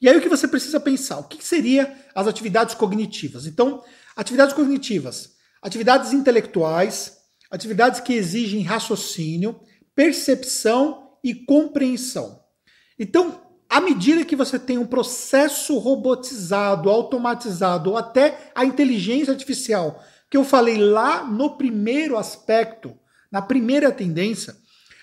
E 0.00 0.08
aí 0.08 0.16
o 0.16 0.20
que 0.20 0.28
você 0.28 0.48
precisa 0.48 0.80
pensar? 0.80 1.18
O 1.18 1.24
que 1.24 1.44
seria 1.44 1.96
as 2.14 2.26
atividades 2.26 2.74
cognitivas? 2.74 3.46
Então, 3.46 3.82
atividades 4.16 4.54
cognitivas, 4.54 5.34
atividades 5.62 6.12
intelectuais, 6.12 7.18
atividades 7.50 8.00
que 8.00 8.12
exigem 8.12 8.62
raciocínio, 8.62 9.60
percepção 9.94 11.16
e 11.22 11.34
compreensão. 11.34 12.42
Então, 12.98 13.40
à 13.72 13.80
medida 13.80 14.22
que 14.22 14.36
você 14.36 14.58
tem 14.58 14.76
um 14.76 14.86
processo 14.86 15.78
robotizado, 15.78 16.90
automatizado, 16.90 17.88
ou 17.88 17.96
até 17.96 18.50
a 18.54 18.66
inteligência 18.66 19.32
artificial, 19.32 20.04
que 20.28 20.36
eu 20.36 20.44
falei 20.44 20.76
lá 20.76 21.24
no 21.24 21.56
primeiro 21.56 22.18
aspecto, 22.18 22.94
na 23.30 23.40
primeira 23.40 23.90
tendência, 23.90 24.54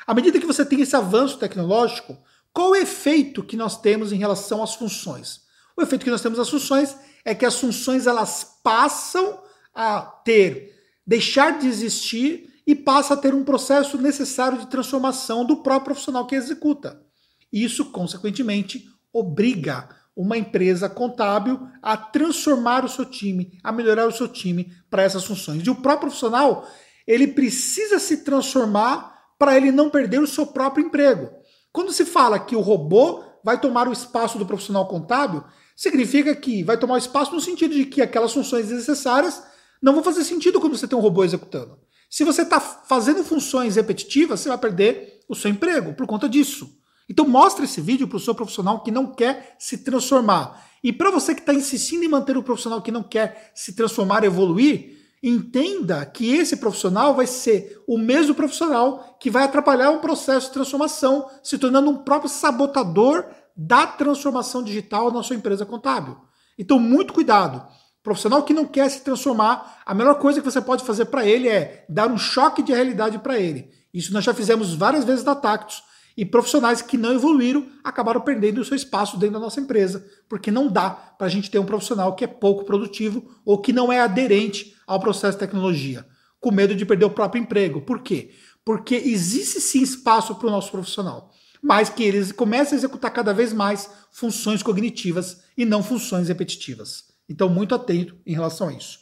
à 0.06 0.14
medida 0.14 0.40
que 0.40 0.46
você 0.46 0.64
tem 0.64 0.82
esse 0.82 0.96
avanço 0.96 1.40
tecnológico, 1.40 2.16
qual 2.54 2.70
o 2.70 2.76
efeito 2.76 3.42
que 3.42 3.58
nós 3.58 3.82
temos 3.82 4.14
em 4.14 4.18
relação 4.18 4.62
às 4.62 4.76
funções? 4.76 5.42
O 5.76 5.82
efeito 5.82 6.04
que 6.04 6.12
nós 6.12 6.22
temos 6.22 6.38
às 6.38 6.50
funções 6.50 6.96
é 7.26 7.34
que 7.34 7.48
as 7.48 7.60
funções 7.60 8.06
elas 8.06 8.60
passam 8.64 9.42
a 9.74 10.02
ter, 10.24 10.76
deixar 11.08 11.58
de 11.58 11.68
existir 11.68 12.54
e 12.68 12.76
passa 12.76 13.16
a 13.16 13.18
ter 13.18 13.34
um 13.34 13.44
processo 13.44 13.98
necessário 13.98 14.60
de 14.60 14.68
transformação 14.68 15.44
do 15.44 15.58
próprio 15.58 15.86
profissional 15.86 16.28
que 16.28 16.36
executa. 16.36 17.09
Isso, 17.52 17.86
consequentemente, 17.86 18.86
obriga 19.14 19.90
uma 20.16 20.38
empresa 20.38 20.90
contábil 20.90 21.60
a 21.82 21.96
transformar 21.96 22.84
o 22.84 22.90
seu 22.90 23.06
time, 23.06 23.58
a 23.64 23.72
melhorar 23.72 24.08
o 24.08 24.12
seu 24.12 24.28
time 24.28 24.72
para 24.90 25.04
essas 25.04 25.24
funções. 25.24 25.66
E 25.66 25.70
o 25.70 25.76
próprio 25.76 26.10
profissional, 26.10 26.68
ele 27.08 27.28
precisa 27.28 28.00
se 28.00 28.18
transformar 28.18 29.18
para 29.38 29.56
ele 29.56 29.72
não 29.72 29.90
perder 29.90 30.20
o 30.20 30.28
seu 30.28 30.46
próprio 30.46 30.86
emprego. 30.86 31.30
Quando 31.72 31.94
se 31.94 32.04
fala 32.04 32.40
que 32.40 32.56
o 32.56 32.60
robô 32.60 33.24
vai 33.44 33.60
tomar 33.60 33.88
o 33.88 33.94
espaço 33.94 34.38
do 34.38 34.46
profissional 34.46 34.88
contábil, 34.88 35.44
significa 35.76 36.36
que 36.36 36.64
vai 36.64 36.78
tomar 36.78 36.96
o 36.96 36.98
espaço 36.98 37.34
no 37.34 37.40
sentido 37.40 37.74
de 37.74 37.86
que 37.86 38.02
aquelas 38.02 38.34
funções 38.34 38.70
necessárias 38.70 39.42
não 39.82 39.94
vão 39.94 40.04
fazer 40.04 40.26
sentido 40.26 40.60
quando 40.60 40.78
você 40.78 40.88
tem 40.88 40.98
um 40.98 41.02
robô 41.02 41.24
executando. 41.24 41.80
Se 42.10 42.26
você 42.26 42.42
está 42.42 42.60
fazendo 42.60 43.24
funções 43.24 43.78
repetitivas, 43.78 44.42
você 44.42 44.50
vai 44.50 44.58
perder 44.58 45.22
o 45.30 45.36
seu 45.36 45.50
emprego 45.50 45.94
por 45.94 46.06
conta 46.06 46.28
disso. 46.28 46.79
Então 47.10 47.28
mostre 47.28 47.66
esse 47.66 47.82
vídeo 47.82 48.08
para 48.08 48.18
o 48.18 48.20
seu 48.20 48.36
profissional 48.36 48.82
que 48.82 48.92
não 48.92 49.08
quer 49.08 49.56
se 49.58 49.80
transformar. 49.80 50.70
E 50.84 50.94
para 50.94 51.12
você 51.12 51.34
que 51.34 51.42
está 51.42 51.54
insistindo 51.54 52.04
em 52.04 52.08
manter 52.08 52.38
o 52.38 52.44
profissional 52.44 52.82
que 52.82 52.92
não 52.92 53.04
quer 53.04 53.52
se 53.56 53.74
transformar, 53.74 54.24
evoluir, 54.24 54.98
entenda 55.22 56.06
que 56.06 56.34
esse 56.34 56.58
profissional 56.58 57.14
vai 57.14 57.28
ser 57.28 57.84
o 57.88 57.98
mesmo 57.98 58.34
profissional 58.34 59.18
que 59.20 59.30
vai 59.30 59.44
atrapalhar 59.44 59.90
um 59.90 60.00
processo 60.00 60.48
de 60.48 60.54
transformação, 60.54 61.30
se 61.44 61.58
tornando 61.58 61.90
um 61.90 61.98
próprio 61.98 62.30
sabotador 62.30 63.26
da 63.56 63.86
transformação 63.86 64.64
digital 64.64 65.12
na 65.12 65.22
sua 65.22 65.36
empresa 65.36 65.66
contábil. 65.66 66.16
Então, 66.58 66.80
muito 66.80 67.14
cuidado. 67.14 67.66
Profissional 68.02 68.44
que 68.44 68.54
não 68.54 68.66
quer 68.66 68.90
se 68.90 69.02
transformar, 69.02 69.82
a 69.86 69.94
melhor 69.94 70.16
coisa 70.16 70.40
que 70.40 70.50
você 70.50 70.62
pode 70.62 70.86
fazer 70.86 71.06
para 71.06 71.26
ele 71.26 71.50
é 71.50 71.86
dar 71.90 72.10
um 72.10 72.18
choque 72.18 72.64
de 72.64 72.72
realidade 72.72 73.20
para 73.20 73.38
ele. 73.38 73.70
Isso 73.94 74.14
nós 74.14 74.24
já 74.24 74.34
fizemos 74.34 74.74
várias 74.74 75.04
vezes 75.04 75.26
na 75.26 75.36
Tactus. 75.36 75.84
E 76.20 76.26
profissionais 76.26 76.82
que 76.82 76.98
não 76.98 77.14
evoluíram 77.14 77.66
acabaram 77.82 78.20
perdendo 78.20 78.60
o 78.60 78.66
seu 78.66 78.76
espaço 78.76 79.18
dentro 79.18 79.36
da 79.36 79.40
nossa 79.40 79.62
empresa, 79.62 80.06
porque 80.28 80.52
não 80.52 80.68
dá 80.68 80.90
para 80.90 81.28
a 81.28 81.30
gente 81.30 81.50
ter 81.50 81.60
um 81.60 81.66
profissional 81.66 82.14
que 82.14 82.26
é 82.26 82.28
pouco 82.28 82.66
produtivo 82.66 83.40
ou 83.46 83.62
que 83.62 83.72
não 83.72 83.90
é 83.90 84.02
aderente 84.02 84.76
ao 84.86 85.00
processo 85.00 85.38
de 85.38 85.46
tecnologia, 85.46 86.06
com 86.42 86.52
medo 86.52 86.76
de 86.76 86.86
perder 86.86 87.06
o 87.06 87.10
próprio 87.10 87.42
emprego. 87.42 87.80
Por 87.84 88.02
quê? 88.02 88.32
Porque 88.66 88.96
existe 88.96 89.62
sim 89.62 89.82
espaço 89.82 90.36
para 90.36 90.50
o 90.50 90.52
nosso 90.52 90.72
profissional, 90.72 91.32
mas 91.64 91.88
que 91.88 92.04
eles 92.04 92.34
comecem 92.34 92.76
a 92.76 92.80
executar 92.80 93.12
cada 93.12 93.34
vez 93.34 93.54
mais 93.54 93.90
funções 94.12 94.62
cognitivas 94.62 95.44
e 95.58 95.64
não 95.64 95.82
funções 95.82 96.28
repetitivas. 96.28 97.06
Então, 97.30 97.48
muito 97.48 97.74
atento 97.74 98.18
em 98.26 98.34
relação 98.34 98.68
a 98.68 98.74
isso. 98.74 99.00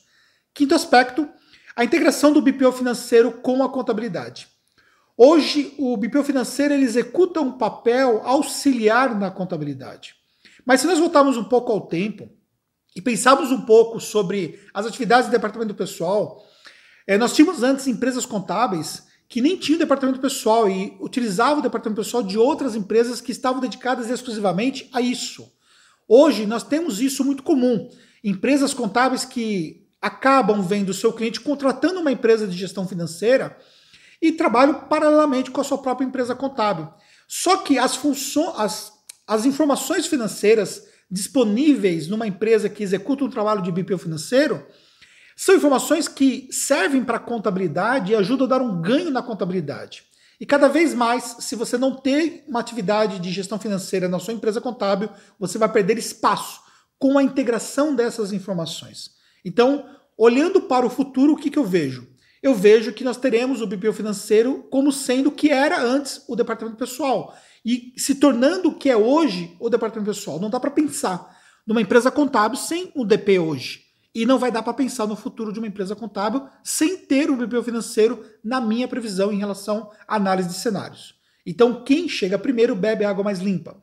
Quinto 0.54 0.76
aspecto, 0.76 1.28
a 1.76 1.84
integração 1.84 2.32
do 2.32 2.44
BPO 2.44 2.72
financeiro 2.74 3.32
com 3.32 3.64
a 3.64 3.70
contabilidade. 3.70 4.56
Hoje, 5.20 5.74
o 5.80 5.98
BPO 5.98 6.24
financeiro 6.24 6.76
ele 6.76 6.86
executa 6.86 7.42
um 7.42 7.54
papel 7.54 8.22
auxiliar 8.24 9.18
na 9.18 9.32
contabilidade. 9.32 10.14
Mas 10.64 10.82
se 10.82 10.86
nós 10.86 11.00
voltarmos 11.00 11.36
um 11.38 11.44
pouco 11.44 11.72
ao 11.72 11.88
tempo 11.88 12.30
e 12.96 13.02
pensarmos 13.02 13.52
um 13.52 13.62
pouco 13.62 14.00
sobre 14.00 14.60
as 14.72 14.86
atividades 14.86 15.28
do 15.28 15.32
departamento 15.32 15.74
pessoal, 15.74 16.46
é, 17.08 17.18
nós 17.18 17.34
tínhamos 17.34 17.64
antes 17.64 17.88
empresas 17.88 18.28
contábeis 18.28 19.08
que 19.28 19.42
nem 19.42 19.58
tinham 19.58 19.80
departamento 19.80 20.20
pessoal 20.20 20.70
e 20.70 20.96
utilizavam 21.00 21.60
o 21.60 21.64
departamento 21.64 22.02
pessoal 22.02 22.22
de 22.22 22.38
outras 22.38 22.76
empresas 22.76 23.20
que 23.20 23.32
estavam 23.32 23.60
dedicadas 23.60 24.10
exclusivamente 24.12 24.88
a 24.94 25.02
isso. 25.02 25.52
Hoje 26.08 26.46
nós 26.46 26.64
temos 26.64 27.02
isso 27.02 27.26
muito 27.26 27.42
comum 27.42 27.90
empresas 28.24 28.74
contábeis 28.74 29.26
que 29.26 29.86
acabam 30.02 30.62
vendo 30.62 30.90
o 30.90 30.94
seu 30.94 31.12
cliente 31.12 31.42
contratando 31.42 32.00
uma 32.00 32.12
empresa 32.12 32.48
de 32.48 32.56
gestão 32.56 32.88
financeira 32.88 33.58
e 34.22 34.32
trabalham 34.32 34.82
paralelamente 34.82 35.52
com 35.52 35.62
a 35.62 35.64
sua 35.64 35.78
própria 35.78 36.06
empresa 36.06 36.36
contábil. 36.36 36.88
Só 37.28 37.58
que 37.58 37.78
as 37.78 38.00
as, 38.56 38.94
as 39.28 39.46
informações 39.46 40.08
financeiras 40.08 40.84
disponíveis 41.10 42.08
numa 42.08 42.28
empresa 42.28 42.70
que 42.70 42.84
executa 42.84 43.24
um 43.24 43.30
trabalho 43.30 43.62
de 43.62 43.72
BPO 43.72 43.98
financeiro 43.98 44.66
são 45.36 45.56
informações 45.56 46.08
que 46.08 46.50
servem 46.52 47.04
para 47.04 47.18
a 47.18 47.20
contabilidade 47.20 48.12
e 48.12 48.16
ajudam 48.16 48.48
a 48.48 48.50
dar 48.50 48.62
um 48.62 48.82
ganho 48.82 49.12
na 49.12 49.22
contabilidade. 49.22 50.04
E 50.40 50.46
cada 50.46 50.68
vez 50.68 50.94
mais, 50.94 51.38
se 51.40 51.56
você 51.56 51.78
não 51.78 51.96
tem 51.96 52.44
uma 52.48 52.60
atividade 52.60 53.20
de 53.20 53.32
gestão 53.32 53.60
financeira 53.60 54.08
na 54.08 54.20
sua 54.20 54.34
empresa 54.34 54.62
contábil, 54.62 55.10
você 55.40 55.58
vai 55.58 55.72
perder 55.72 55.98
espaço 55.98 56.62
com 57.00 57.18
a 57.18 57.24
integração 57.24 57.96
dessas 57.96 58.34
informações. 58.34 59.12
Então, 59.46 59.86
olhando 60.18 60.62
para 60.62 60.86
o 60.86 60.90
futuro, 60.90 61.34
o 61.34 61.38
que, 61.38 61.50
que 61.50 61.60
eu 61.60 61.66
vejo? 61.66 62.08
Eu 62.48 62.56
vejo 62.56 62.94
que 62.94 63.04
nós 63.04 63.18
teremos 63.18 63.62
o 63.62 63.68
BPO 63.68 63.92
financeiro 63.92 64.66
como 64.72 64.90
sendo 64.90 65.28
o 65.28 65.32
que 65.34 65.50
era 65.50 65.84
antes 65.84 66.24
o 66.30 66.34
departamento 66.34 66.78
pessoal 66.78 67.36
e 67.66 67.92
se 67.98 68.16
tornando 68.16 68.70
o 68.70 68.76
que 68.76 68.90
é 68.90 68.96
hoje 68.96 69.54
o 69.60 69.70
departamento 69.70 70.10
pessoal. 70.10 70.40
Não 70.40 70.50
dá 70.50 70.58
para 70.58 70.72
pensar 70.72 71.30
numa 71.68 71.82
empresa 71.82 72.10
contábil 72.10 72.58
sem 72.58 72.90
o 72.96 73.04
DP 73.04 73.38
hoje. 73.38 73.82
E 74.16 74.26
não 74.26 74.40
vai 74.40 74.50
dar 74.50 74.64
para 74.64 74.74
pensar 74.74 75.06
no 75.06 75.18
futuro 75.18 75.52
de 75.52 75.60
uma 75.60 75.68
empresa 75.68 75.94
contábil 75.94 76.48
sem 76.64 76.96
ter 76.96 77.30
o 77.30 77.36
BPO 77.36 77.64
financeiro, 77.64 78.24
na 78.42 78.62
minha 78.62 78.88
previsão, 78.88 79.34
em 79.34 79.38
relação 79.38 79.92
à 80.08 80.16
análise 80.16 80.48
de 80.48 80.56
cenários. 80.56 81.16
Então, 81.46 81.84
quem 81.84 82.08
chega 82.08 82.40
primeiro 82.40 82.78
bebe 82.78 83.04
água 83.04 83.26
mais 83.26 83.40
limpa 83.40 83.76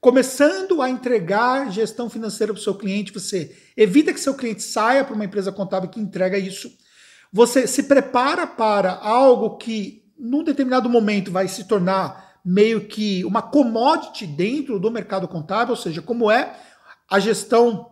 começando 0.00 0.80
a 0.80 0.88
entregar 0.88 1.72
gestão 1.72 2.08
financeira 2.08 2.52
para 2.52 2.60
o 2.60 2.62
seu 2.62 2.74
cliente, 2.74 3.12
você 3.12 3.54
evita 3.76 4.12
que 4.12 4.20
seu 4.20 4.34
cliente 4.34 4.62
saia 4.62 5.04
para 5.04 5.14
uma 5.14 5.24
empresa 5.24 5.50
contábil 5.50 5.90
que 5.90 6.00
entrega 6.00 6.38
isso. 6.38 6.70
Você 7.32 7.66
se 7.66 7.82
prepara 7.82 8.46
para 8.46 8.94
algo 8.94 9.56
que, 9.56 10.04
num 10.18 10.42
determinado 10.42 10.88
momento, 10.88 11.30
vai 11.30 11.46
se 11.48 11.64
tornar 11.64 12.40
meio 12.44 12.86
que 12.86 13.24
uma 13.24 13.42
commodity 13.42 14.26
dentro 14.26 14.78
do 14.78 14.90
mercado 14.90 15.28
contábil, 15.28 15.72
ou 15.72 15.76
seja, 15.76 16.00
como 16.00 16.30
é 16.30 16.56
a 17.08 17.18
gestão 17.18 17.90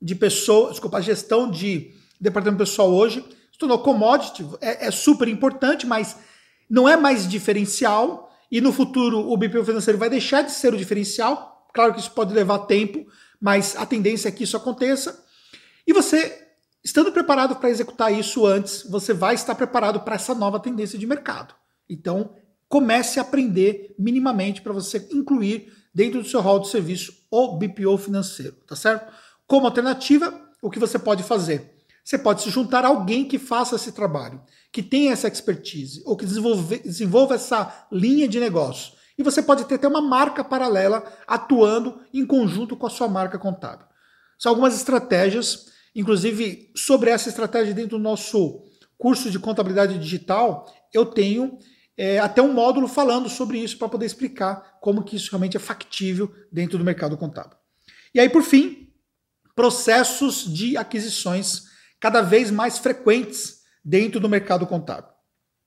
de 0.00 0.14
pessoas, 0.14 0.72
desculpa, 0.72 0.98
a 0.98 1.00
gestão 1.00 1.50
de 1.50 1.92
departamento 2.20 2.64
pessoal 2.64 2.90
hoje, 2.90 3.24
se 3.52 3.58
tornou 3.58 3.78
commodity, 3.80 4.46
é, 4.60 4.86
é 4.86 4.90
super 4.90 5.26
importante, 5.26 5.86
mas 5.86 6.16
não 6.70 6.88
é 6.88 6.96
mais 6.96 7.28
diferencial, 7.28 8.32
e 8.50 8.60
no 8.60 8.72
futuro 8.72 9.30
o 9.30 9.36
BPO 9.36 9.64
financeiro 9.64 9.98
vai 9.98 10.08
deixar 10.08 10.42
de 10.42 10.52
ser 10.52 10.72
o 10.72 10.76
diferencial. 10.76 11.66
Claro 11.74 11.92
que 11.92 12.00
isso 12.00 12.10
pode 12.12 12.32
levar 12.32 12.60
tempo, 12.60 13.06
mas 13.40 13.76
a 13.76 13.84
tendência 13.84 14.28
é 14.28 14.32
que 14.32 14.44
isso 14.44 14.56
aconteça. 14.56 15.24
E 15.86 15.92
você, 15.92 16.47
estando 16.84 17.12
preparado 17.12 17.56
para 17.56 17.70
executar 17.70 18.12
isso 18.12 18.46
antes, 18.46 18.82
você 18.82 19.12
vai 19.12 19.34
estar 19.34 19.54
preparado 19.54 20.00
para 20.00 20.14
essa 20.14 20.34
nova 20.34 20.60
tendência 20.60 20.98
de 20.98 21.06
mercado. 21.06 21.54
Então, 21.88 22.34
comece 22.68 23.18
a 23.18 23.22
aprender 23.22 23.94
minimamente 23.98 24.60
para 24.60 24.72
você 24.72 25.08
incluir 25.12 25.72
dentro 25.94 26.22
do 26.22 26.28
seu 26.28 26.40
rol 26.40 26.60
de 26.60 26.68
serviço 26.68 27.12
o 27.30 27.56
BPO 27.56 27.96
financeiro, 27.98 28.56
tá 28.66 28.76
certo? 28.76 29.12
Como 29.46 29.66
alternativa, 29.66 30.32
o 30.62 30.70
que 30.70 30.78
você 30.78 30.98
pode 30.98 31.22
fazer? 31.22 31.74
Você 32.04 32.16
pode 32.16 32.42
se 32.42 32.50
juntar 32.50 32.84
a 32.84 32.88
alguém 32.88 33.24
que 33.24 33.38
faça 33.38 33.76
esse 33.76 33.92
trabalho, 33.92 34.40
que 34.72 34.82
tenha 34.82 35.12
essa 35.12 35.28
expertise, 35.28 36.02
ou 36.06 36.16
que 36.16 36.24
desenvolve, 36.24 36.78
desenvolva 36.78 37.34
essa 37.34 37.86
linha 37.92 38.28
de 38.28 38.40
negócio. 38.40 38.94
E 39.18 39.22
você 39.22 39.42
pode 39.42 39.64
ter 39.64 39.74
até 39.74 39.88
uma 39.88 40.00
marca 40.00 40.44
paralela 40.44 41.04
atuando 41.26 42.00
em 42.14 42.24
conjunto 42.24 42.76
com 42.76 42.86
a 42.86 42.90
sua 42.90 43.08
marca 43.08 43.38
contábil. 43.38 43.86
São 44.38 44.50
algumas 44.50 44.74
estratégias, 44.74 45.66
inclusive 45.98 46.70
sobre 46.76 47.10
essa 47.10 47.28
estratégia 47.28 47.74
dentro 47.74 47.98
do 47.98 48.02
nosso 48.02 48.64
curso 48.96 49.30
de 49.30 49.38
contabilidade 49.38 49.98
digital, 49.98 50.72
eu 50.94 51.04
tenho 51.04 51.58
é, 51.96 52.20
até 52.20 52.40
um 52.40 52.52
módulo 52.52 52.86
falando 52.86 53.28
sobre 53.28 53.58
isso 53.58 53.76
para 53.76 53.88
poder 53.88 54.06
explicar 54.06 54.78
como 54.80 55.02
que 55.02 55.16
isso 55.16 55.28
realmente 55.32 55.56
é 55.56 55.60
factível 55.60 56.32
dentro 56.52 56.78
do 56.78 56.84
mercado 56.84 57.16
contábil. 57.16 57.58
E 58.14 58.20
aí, 58.20 58.28
por 58.28 58.44
fim, 58.44 58.92
processos 59.56 60.44
de 60.44 60.76
aquisições 60.76 61.64
cada 61.98 62.22
vez 62.22 62.48
mais 62.52 62.78
frequentes 62.78 63.62
dentro 63.84 64.20
do 64.20 64.28
mercado 64.28 64.68
contábil. 64.68 65.10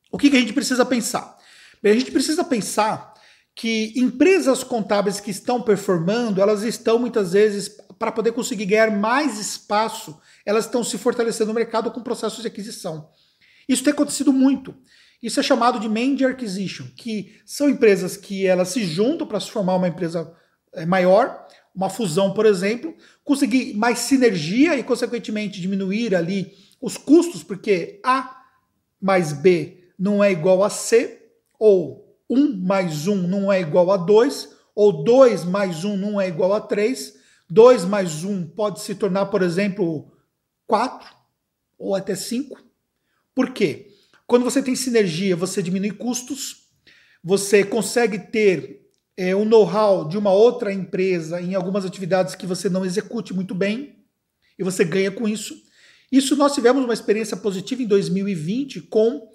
O 0.10 0.18
que, 0.18 0.30
que 0.30 0.38
a 0.38 0.40
gente 0.40 0.54
precisa 0.54 0.86
pensar? 0.86 1.38
Bem, 1.84 1.92
a 1.92 1.96
gente 1.96 2.12
precisa 2.12 2.42
pensar 2.42 3.14
que 3.54 3.92
empresas 3.98 4.64
contábeis 4.64 5.20
que 5.20 5.30
estão 5.30 5.62
performando, 5.62 6.42
elas 6.42 6.64
estão 6.64 6.98
muitas 6.98 7.34
vezes, 7.34 7.76
para 8.02 8.12
poder 8.12 8.32
conseguir 8.32 8.66
ganhar 8.66 8.90
mais 8.90 9.38
espaço, 9.38 10.20
elas 10.44 10.66
estão 10.66 10.84
se 10.84 10.98
fortalecendo 10.98 11.50
no 11.50 11.54
mercado 11.54 11.92
com 11.92 12.02
processos 12.02 12.42
de 12.42 12.48
aquisição. 12.48 13.12
Isso 13.70 13.84
tem 13.84 13.94
acontecido 13.94 14.34
muito. 14.34 14.74
Isso 15.22 15.40
é 15.40 15.44
chamado 15.44 15.80
de 15.80 15.88
Main 15.88 16.18
Acquisition, 16.26 16.88
que 16.98 17.40
são 17.46 17.70
empresas 17.70 18.18
que 18.18 18.48
elas 18.48 18.70
se 18.70 18.84
juntam 18.86 19.28
para 19.28 19.40
se 19.40 19.52
formar 19.52 19.76
uma 19.76 19.88
empresa 19.88 20.36
eh, 20.74 20.84
maior, 20.84 21.46
uma 21.76 21.92
fusão, 21.92 22.34
por 22.34 22.48
exemplo, 22.48 22.96
conseguir 23.24 23.76
mais 23.76 24.00
sinergia 24.00 24.76
e, 24.76 24.82
consequentemente, 24.84 25.62
diminuir 25.62 26.16
ali 26.16 26.54
os 26.82 26.98
custos, 26.98 27.44
porque 27.44 28.00
A 28.04 28.36
mais 29.00 29.32
B 29.32 29.92
não 29.98 30.24
é 30.24 30.32
igual 30.32 30.64
a 30.64 30.72
C, 30.72 31.22
ou 31.60 32.18
1 32.28 32.66
mais 32.66 33.06
1 33.08 33.28
não 33.28 33.54
é 33.54 33.62
igual 33.62 33.92
a 33.92 33.98
2, 33.98 34.50
ou 34.74 35.04
2 35.04 35.46
mais 35.46 35.86
1 35.86 35.96
não 35.98 36.20
é 36.20 36.28
igual 36.28 36.52
a 36.52 36.62
3, 36.62 37.21
2 37.52 37.86
mais 37.86 38.24
1 38.24 38.48
pode 38.48 38.82
se 38.82 38.96
tornar, 38.96 39.28
por 39.28 39.44
exemplo, 39.44 40.12
4 40.66 41.08
ou 41.78 41.94
até 41.94 42.16
5. 42.16 42.60
Por 43.36 43.52
quê? 43.52 43.92
quando 44.32 44.46
você 44.46 44.64
tem 44.64 44.78
sinergia, 44.78 45.36
você 45.36 45.62
diminui 45.62 45.92
custos, 45.92 46.70
você 47.22 47.66
consegue 47.66 48.18
ter 48.18 48.80
é, 49.18 49.36
um 49.36 49.44
know-how 49.44 50.08
de 50.08 50.18
uma 50.18 50.32
outra 50.32 50.72
empresa 50.72 51.42
em 51.42 51.54
algumas 51.54 51.84
atividades 51.84 52.34
que 52.34 52.46
você 52.46 52.70
não 52.70 52.86
execute 52.86 53.34
muito 53.34 53.54
bem, 53.54 53.98
e 54.58 54.64
você 54.64 54.86
ganha 54.86 55.12
com 55.12 55.28
isso. 55.28 55.54
Isso 56.10 56.38
nós 56.38 56.54
tivemos 56.54 56.82
uma 56.82 56.94
experiência 56.94 57.36
positiva 57.36 57.84
em 57.84 57.86
2020 57.86 58.84
com 58.84 59.30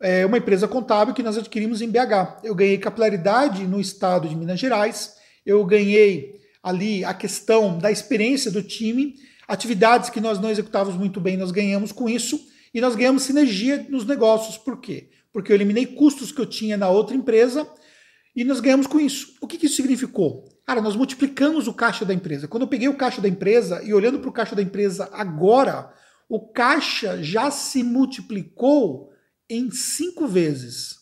é, 0.00 0.24
uma 0.24 0.38
empresa 0.38 0.66
contábil 0.66 1.12
que 1.12 1.22
nós 1.22 1.36
adquirimos 1.36 1.82
em 1.82 1.90
BH. 1.90 2.40
Eu 2.42 2.54
ganhei 2.54 2.78
capilaridade 2.78 3.66
no 3.66 3.78
estado 3.78 4.26
de 4.26 4.34
Minas 4.34 4.58
Gerais, 4.58 5.16
eu 5.44 5.62
ganhei 5.66 6.39
ali 6.62 7.04
a 7.04 7.14
questão 7.14 7.78
da 7.78 7.90
experiência 7.90 8.50
do 8.50 8.62
time, 8.62 9.14
atividades 9.48 10.10
que 10.10 10.20
nós 10.20 10.38
não 10.38 10.50
executávamos 10.50 10.98
muito 10.98 11.20
bem, 11.20 11.36
nós 11.36 11.50
ganhamos 11.50 11.92
com 11.92 12.08
isso, 12.08 12.40
e 12.72 12.80
nós 12.80 12.94
ganhamos 12.94 13.22
sinergia 13.22 13.84
nos 13.88 14.04
negócios. 14.04 14.56
Por 14.56 14.80
quê? 14.80 15.10
Porque 15.32 15.52
eu 15.52 15.56
eliminei 15.56 15.86
custos 15.86 16.32
que 16.32 16.40
eu 16.40 16.46
tinha 16.46 16.76
na 16.76 16.88
outra 16.88 17.16
empresa 17.16 17.68
e 18.34 18.44
nós 18.44 18.60
ganhamos 18.60 18.86
com 18.86 19.00
isso. 19.00 19.34
O 19.40 19.46
que, 19.46 19.58
que 19.58 19.66
isso 19.66 19.76
significou? 19.76 20.48
Cara, 20.64 20.80
nós 20.80 20.94
multiplicamos 20.94 21.66
o 21.66 21.74
caixa 21.74 22.04
da 22.04 22.14
empresa. 22.14 22.46
Quando 22.46 22.62
eu 22.62 22.68
peguei 22.68 22.88
o 22.88 22.96
caixa 22.96 23.20
da 23.20 23.28
empresa 23.28 23.82
e 23.82 23.92
olhando 23.92 24.20
para 24.20 24.30
o 24.30 24.32
caixa 24.32 24.54
da 24.54 24.62
empresa 24.62 25.08
agora, 25.12 25.92
o 26.28 26.40
caixa 26.40 27.20
já 27.22 27.50
se 27.50 27.82
multiplicou 27.82 29.10
em 29.48 29.70
cinco 29.70 30.28
vezes. 30.28 31.00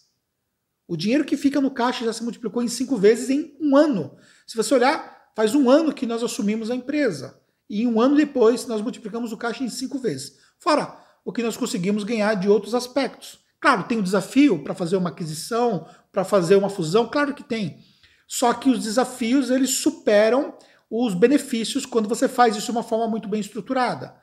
O 0.87 0.97
dinheiro 0.97 1.25
que 1.25 1.37
fica 1.37 1.61
no 1.61 1.71
caixa 1.71 2.07
já 2.07 2.15
se 2.15 2.23
multiplicou 2.23 2.63
em 2.63 2.69
cinco 2.69 2.97
vezes 2.97 3.29
em 3.29 3.55
um 3.61 3.77
ano. 3.77 4.17
Se 4.47 4.57
você 4.57 4.73
olhar, 4.73 5.18
faz 5.39 5.55
um 5.55 5.71
ano 5.71 5.93
que 5.93 6.05
nós 6.05 6.21
assumimos 6.21 6.69
a 6.69 6.75
empresa. 6.75 7.39
E 7.71 7.87
um 7.87 8.01
ano 8.01 8.17
depois, 8.17 8.67
nós 8.67 8.83
multiplicamos 8.83 9.31
o 9.31 9.37
caixa 9.37 9.63
em 9.63 9.69
cinco 9.69 9.97
vezes. 9.97 10.37
Fora 10.59 10.99
o 11.25 11.33
que 11.33 11.45
nós 11.45 11.57
conseguimos 11.57 12.03
ganhar 12.03 12.35
de 12.35 12.49
outros 12.49 12.75
aspectos. 12.75 13.39
Claro, 13.61 13.85
tem 13.85 13.99
um 13.99 14.03
desafio 14.03 14.65
para 14.65 14.75
fazer 14.75 14.97
uma 14.97 15.11
aquisição, 15.11 15.87
para 16.11 16.25
fazer 16.25 16.57
uma 16.57 16.69
fusão, 16.69 17.07
claro 17.07 17.35
que 17.35 17.45
tem. 17.45 17.79
Só 18.27 18.53
que 18.53 18.69
os 18.69 18.83
desafios 18.83 19.49
eles 19.49 19.71
superam 19.71 20.55
os 20.91 21.15
benefícios 21.15 21.87
quando 21.87 22.09
você 22.09 22.27
faz 22.27 22.57
isso 22.57 22.67
de 22.67 22.73
uma 22.73 22.83
forma 22.83 23.07
muito 23.07 23.29
bem 23.29 23.39
estruturada. 23.39 24.17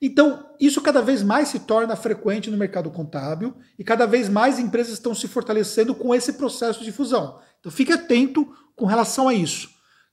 Então, 0.00 0.48
isso 0.58 0.80
cada 0.80 1.02
vez 1.02 1.22
mais 1.22 1.48
se 1.48 1.58
torna 1.58 1.96
frequente 1.96 2.50
no 2.50 2.56
mercado 2.56 2.90
contábil 2.90 3.54
e 3.78 3.84
cada 3.84 4.06
vez 4.06 4.26
mais 4.26 4.58
empresas 4.58 4.94
estão 4.94 5.14
se 5.14 5.28
fortalecendo 5.28 5.94
com 5.94 6.14
esse 6.14 6.32
processo 6.32 6.82
de 6.82 6.90
fusão. 6.90 7.38
Então, 7.60 7.70
fique 7.70 7.92
atento 7.92 8.50
com 8.74 8.86
relação 8.86 9.28
a 9.28 9.34
isso, 9.34 9.68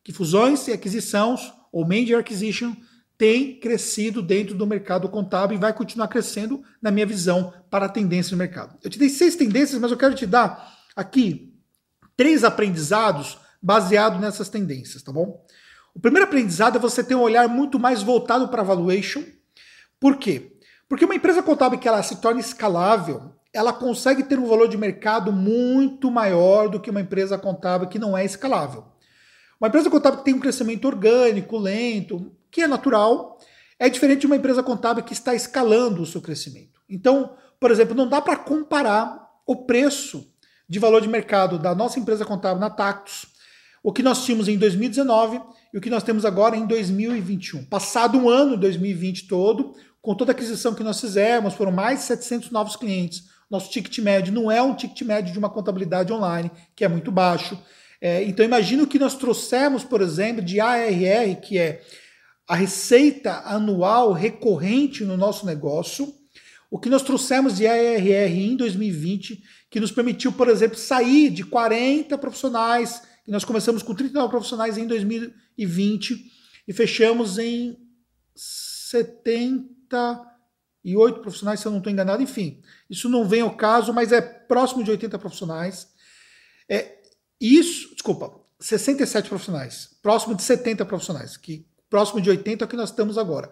que 0.10 0.14
fusões 0.14 0.68
e 0.68 0.74
aquisições 0.74 1.54
ou 1.72 1.88
major 1.88 2.22
acquisition 2.22 2.76
tem 3.16 3.60
crescido 3.60 4.24
dentro 4.24 4.56
do 4.56 4.66
mercado 4.66 5.08
contábil 5.08 5.56
e 5.56 5.62
vai 5.62 5.72
continuar 5.72 6.08
crescendo, 6.08 6.64
na 6.82 6.90
minha 6.90 7.06
visão, 7.06 7.54
para 7.70 7.86
a 7.86 7.90
tendência 7.90 8.32
no 8.32 8.40
mercado. 8.40 8.76
Eu 8.84 8.90
te 8.90 8.98
dei 8.98 9.08
seis 9.08 9.36
tendências, 9.36 9.80
mas 9.80 9.92
eu 9.92 9.98
quero 9.98 10.16
te 10.16 10.26
dar 10.26 10.80
aqui 10.96 11.54
três 12.18 12.44
aprendizados 12.44 13.38
baseados 13.62 14.20
nessas 14.20 14.50
tendências, 14.50 15.04
tá 15.04 15.12
bom? 15.12 15.46
O 15.94 16.00
primeiro 16.00 16.26
aprendizado 16.26 16.78
é 16.78 16.80
você 16.80 17.04
ter 17.04 17.14
um 17.14 17.22
olhar 17.22 17.48
muito 17.48 17.78
mais 17.78 18.02
voltado 18.02 18.48
para 18.48 18.64
valuation 18.64 19.22
por 20.00 20.18
quê? 20.18 20.58
Porque 20.88 21.06
uma 21.06 21.14
empresa 21.14 21.44
contábil 21.44 21.78
que 21.78 21.88
ela 21.88 22.02
se 22.02 22.16
torna 22.16 22.40
escalável, 22.40 23.36
ela 23.54 23.72
consegue 23.72 24.24
ter 24.24 24.40
um 24.40 24.48
valor 24.48 24.68
de 24.68 24.76
mercado 24.76 25.32
muito 25.32 26.10
maior 26.10 26.68
do 26.68 26.80
que 26.80 26.90
uma 26.90 27.02
empresa 27.02 27.38
contábil 27.38 27.88
que 27.88 28.00
não 28.00 28.18
é 28.18 28.26
escalável. 28.26 28.86
Uma 29.60 29.68
empresa 29.68 29.90
contábil 29.90 30.20
que 30.20 30.26
tem 30.26 30.34
um 30.34 30.40
crescimento 30.40 30.86
orgânico, 30.86 31.58
lento, 31.58 32.32
que 32.50 32.62
é 32.62 32.68
natural, 32.68 33.38
é 33.78 33.90
diferente 33.90 34.22
de 34.22 34.26
uma 34.28 34.36
empresa 34.36 34.64
contábil 34.64 35.04
que 35.04 35.14
está 35.14 35.36
escalando 35.36 36.02
o 36.02 36.06
seu 36.06 36.22
crescimento. 36.22 36.80
Então, 36.90 37.36
por 37.60 37.72
exemplo, 37.72 37.96
não 37.96 38.08
dá 38.08 38.22
para 38.22 38.38
comparar 38.38 39.30
o 39.46 39.56
preço 39.66 40.32
de 40.68 40.80
valor 40.80 41.02
de 41.02 41.08
mercado 41.08 41.58
da 41.58 41.74
nossa 41.76 42.00
empresa 42.00 42.24
contábil 42.24 42.60
na 42.60 42.70
Tactus, 42.70 43.26
o 43.84 43.92
que 43.92 44.04
nós 44.04 44.24
tínhamos 44.24 44.48
em 44.48 44.58
2019 44.58 45.42
e 45.74 45.78
o 45.78 45.82
que 45.82 45.90
nós 45.90 46.04
temos 46.04 46.26
agora 46.26 46.56
em 46.56 46.66
2021. 46.66 47.66
Passado 47.66 48.18
um 48.18 48.30
ano, 48.30 48.56
2020 48.56 49.28
todo, 49.28 49.74
com 50.02 50.16
toda 50.16 50.32
a 50.32 50.34
aquisição 50.34 50.74
que 50.74 50.84
nós 50.84 51.00
fizemos, 51.02 51.54
foram 51.54 51.72
mais 51.72 52.00
de 52.00 52.06
700 52.06 52.52
novos 52.52 52.76
clientes. 52.76 53.24
Nosso 53.50 53.72
ticket 53.72 53.98
médio 54.00 54.32
não 54.32 54.52
é 54.52 54.62
um 54.62 54.76
ticket 54.76 55.02
médio 55.02 55.34
de 55.34 55.40
uma 55.40 55.50
contabilidade 55.50 56.14
online, 56.14 56.52
que 56.76 56.86
é 56.86 56.88
muito 56.88 57.12
baixo. 57.12 57.58
É, 58.02 58.24
então, 58.24 58.46
imagina 58.46 58.84
o 58.84 58.88
que 58.88 59.00
nós 59.00 59.16
trouxemos, 59.16 59.84
por 59.84 60.02
exemplo, 60.02 60.42
de 60.42 60.60
ARR, 60.60 61.40
que 61.42 61.58
é 61.58 61.82
a 62.48 62.56
receita 62.56 63.42
anual 63.46 64.14
recorrente 64.14 65.04
no 65.04 65.18
nosso 65.18 65.46
negócio. 65.46 66.14
O 66.72 66.80
que 66.80 66.90
nós 66.90 67.02
trouxemos 67.02 67.58
de 67.58 67.68
ARR 67.68 68.38
em 68.38 68.56
2020, 68.56 69.44
que 69.70 69.80
nos 69.80 69.92
permitiu, 69.92 70.32
por 70.32 70.48
exemplo, 70.48 70.78
sair 70.78 71.30
de 71.30 71.44
40 71.44 72.18
profissionais, 72.18 73.02
e 73.28 73.32
nós 73.32 73.44
começamos 73.44 73.84
com 73.84 73.94
39 73.94 74.30
profissionais 74.30 74.78
em 74.78 74.88
2020 74.88 76.32
e 76.68 76.74
fechamos 76.74 77.38
em 77.38 77.78
70 78.36 80.30
88 80.84 81.22
profissionais, 81.22 81.60
se 81.60 81.66
eu 81.66 81.72
não 81.72 81.80
estou 81.80 81.92
enganado, 81.92 82.24
enfim. 82.24 82.62
Isso 82.90 83.10
não 83.10 83.28
vem 83.28 83.42
ao 83.42 83.56
caso, 83.56 83.94
mas 83.94 84.12
é 84.12 84.22
próximo 84.22 84.84
de 84.84 84.92
80 84.92 85.20
profissionais. 85.20 85.88
É, 86.68 86.99
isso, 87.40 87.94
desculpa, 87.94 88.34
67 88.60 89.30
profissionais, 89.30 89.90
próximo 90.02 90.36
de 90.36 90.44
70 90.44 90.86
profissionais, 90.86 91.38
que 91.38 91.66
próximo 91.90 92.22
de 92.22 92.30
80 92.30 92.64
é 92.64 92.66
o 92.66 92.68
que 92.68 92.76
nós 92.76 92.90
estamos 92.90 93.18
agora. 93.18 93.50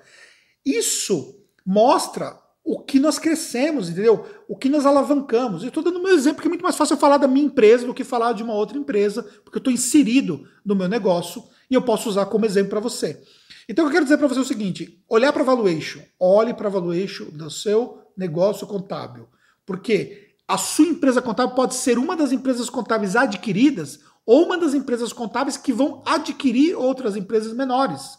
Isso 0.66 1.40
mostra 1.66 2.38
o 2.64 2.80
que 2.80 3.00
nós 3.00 3.18
crescemos, 3.18 3.90
entendeu? 3.90 4.26
O 4.46 4.58
que 4.58 4.68
nós 4.68 4.86
alavancamos. 4.86 5.64
Eu 5.64 5.70
estou 5.70 5.82
dando 5.82 6.04
meu 6.04 6.14
exemplo, 6.14 6.36
porque 6.36 6.50
é 6.50 6.50
muito 6.50 6.64
mais 6.64 6.76
fácil 6.76 6.96
eu 6.96 7.00
falar 7.00 7.18
da 7.18 7.28
minha 7.28 7.46
empresa 7.46 7.88
do 7.88 7.94
que 7.94 8.04
falar 8.04 8.34
de 8.34 8.44
uma 8.44 8.54
outra 8.54 8.78
empresa, 8.78 9.24
porque 9.46 9.58
eu 9.58 9.60
estou 9.60 9.72
inserido 9.72 10.46
no 10.66 10.76
meu 10.76 10.90
negócio 10.90 11.46
e 11.70 11.76
eu 11.76 11.82
posso 11.82 12.10
usar 12.10 12.26
como 12.26 12.46
exemplo 12.46 12.72
para 12.72 12.82
você. 12.82 13.22
Então 13.70 13.86
eu 13.86 13.92
quero 13.92 14.04
dizer 14.04 14.18
para 14.18 14.28
você 14.28 14.42
o 14.42 14.46
seguinte: 14.46 15.02
olhar 15.08 15.32
para 15.32 15.46
valuation, 15.46 16.02
olhe 16.20 16.54
para 16.54 16.68
valuation 16.68 17.26
do 17.32 17.50
seu 17.50 18.02
negócio 18.18 18.68
contábil. 18.68 19.30
Porque 19.66 20.27
a 20.48 20.58
sua 20.58 20.86
empresa 20.86 21.22
contábil 21.22 21.56
pode 21.56 21.76
ser 21.76 21.98
uma 21.98 22.16
das 22.16 22.32
empresas 22.32 22.70
contábeis 22.70 23.16
adquiridas 23.16 24.00
ou 24.26 24.46
uma 24.46 24.58
das 24.58 24.74
empresas 24.74 25.12
contábeis 25.12 25.58
que 25.58 25.74
vão 25.74 26.02
adquirir 26.06 26.76
outras 26.76 27.16
empresas 27.16 27.54
menores. 27.54 28.18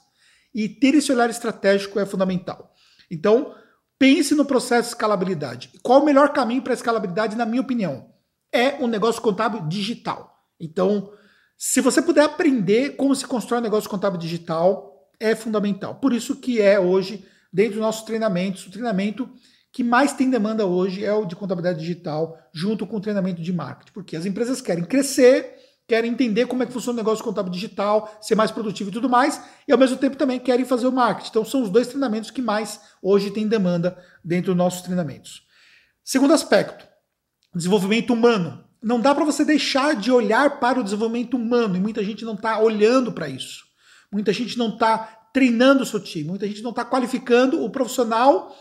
E 0.55 0.69
ter 0.69 0.95
esse 0.95 1.11
olhar 1.13 1.31
estratégico 1.31 1.99
é 1.99 2.05
fundamental. 2.07 2.75
Então, 3.11 3.55
pense 3.99 4.35
no 4.35 4.45
processo 4.45 4.89
de 4.89 4.95
escalabilidade. 4.95 5.71
Qual 5.83 6.03
o 6.03 6.05
melhor 6.05 6.33
caminho 6.33 6.63
para 6.63 6.73
a 6.73 6.75
escalabilidade, 6.75 7.37
na 7.37 7.47
minha 7.47 7.63
opinião? 7.63 8.11
É 8.53 8.75
um 8.83 8.87
negócio 8.87 9.21
contábil 9.23 9.67
digital. 9.67 10.35
Então, 10.61 11.13
se 11.57 11.81
você 11.81 12.01
puder 12.01 12.25
aprender 12.25 12.97
como 12.97 13.15
se 13.15 13.27
constrói 13.27 13.61
um 13.61 13.63
negócio 13.63 13.91
contábil 13.91 14.19
digital, 14.19 15.11
é 15.19 15.35
fundamental. 15.35 15.97
Por 15.97 16.13
isso 16.13 16.37
que 16.37 16.61
é 16.61 16.79
hoje, 16.79 17.27
dentro 17.53 17.75
dos 17.75 17.83
nossos 17.83 18.03
treinamentos, 18.03 18.67
o 18.67 18.71
treinamento 18.71 19.29
que 19.73 19.85
mais 19.85 20.13
tem 20.13 20.31
demanda 20.31 20.67
hoje 20.67 21.05
é 21.05 21.13
o 21.13 21.25
de 21.25 21.37
contabilidade 21.37 21.81
digital, 21.81 22.39
junto 22.53 22.87
com 22.87 22.97
o 22.97 23.01
treinamento 23.01 23.43
de 23.43 23.53
marketing. 23.53 23.93
Porque 23.93 24.17
as 24.17 24.27
empresas 24.27 24.61
querem 24.61 24.85
crescer, 24.85 25.57
querem 25.87 26.11
entender 26.11 26.47
como 26.47 26.63
é 26.63 26.67
que 26.67 26.73
funciona 26.73 26.97
o 26.97 27.03
negócio 27.03 27.25
contábil 27.25 27.53
digital, 27.53 28.17
ser 28.21 28.35
mais 28.35 28.51
produtivo 28.51 28.91
e 28.91 28.93
tudo 28.93 29.09
mais, 29.09 29.41
e 29.67 29.73
ao 29.73 29.79
mesmo 29.79 29.97
tempo 29.97 30.17
também 30.17 30.39
querem 30.39 30.65
fazer 30.65 30.87
o 30.87 30.93
marketing. 30.93 31.31
Então 31.31 31.45
são 31.45 31.63
os 31.63 31.71
dois 31.71 31.87
treinamentos 31.87 32.31
que 32.31 32.43
mais 32.43 32.81
hoje 33.03 33.31
tem 33.31 33.47
demanda 33.47 33.97
dentro 34.25 34.53
dos 34.53 34.57
nossos 34.57 34.83
treinamentos. 34.83 35.47
Segundo 36.05 36.33
aspecto, 36.33 36.87
desenvolvimento 37.55 38.13
humano. 38.13 38.65
Não 38.83 39.01
dá 39.01 39.15
para 39.15 39.25
você 39.25 39.45
deixar 39.45 39.97
de 39.97 40.11
olhar 40.11 40.61
para 40.61 40.81
o 40.81 40.85
desenvolvimento 40.85 41.37
humano, 41.37 41.77
e 41.77 41.81
muita 41.81 42.03
gente 42.05 42.25
não 42.25 42.35
está 42.35 42.59
olhando 42.59 43.13
para 43.13 43.29
isso. 43.29 43.65
Muita 44.11 44.33
gente 44.33 44.57
não 44.57 44.69
está 44.69 44.99
treinando 45.33 45.83
o 45.83 45.87
seu 45.87 46.01
time, 46.01 46.29
muita 46.29 46.47
gente 46.47 46.63
não 46.63 46.71
está 46.71 46.85
qualificando 46.85 47.63
o 47.63 47.71
profissional 47.71 48.55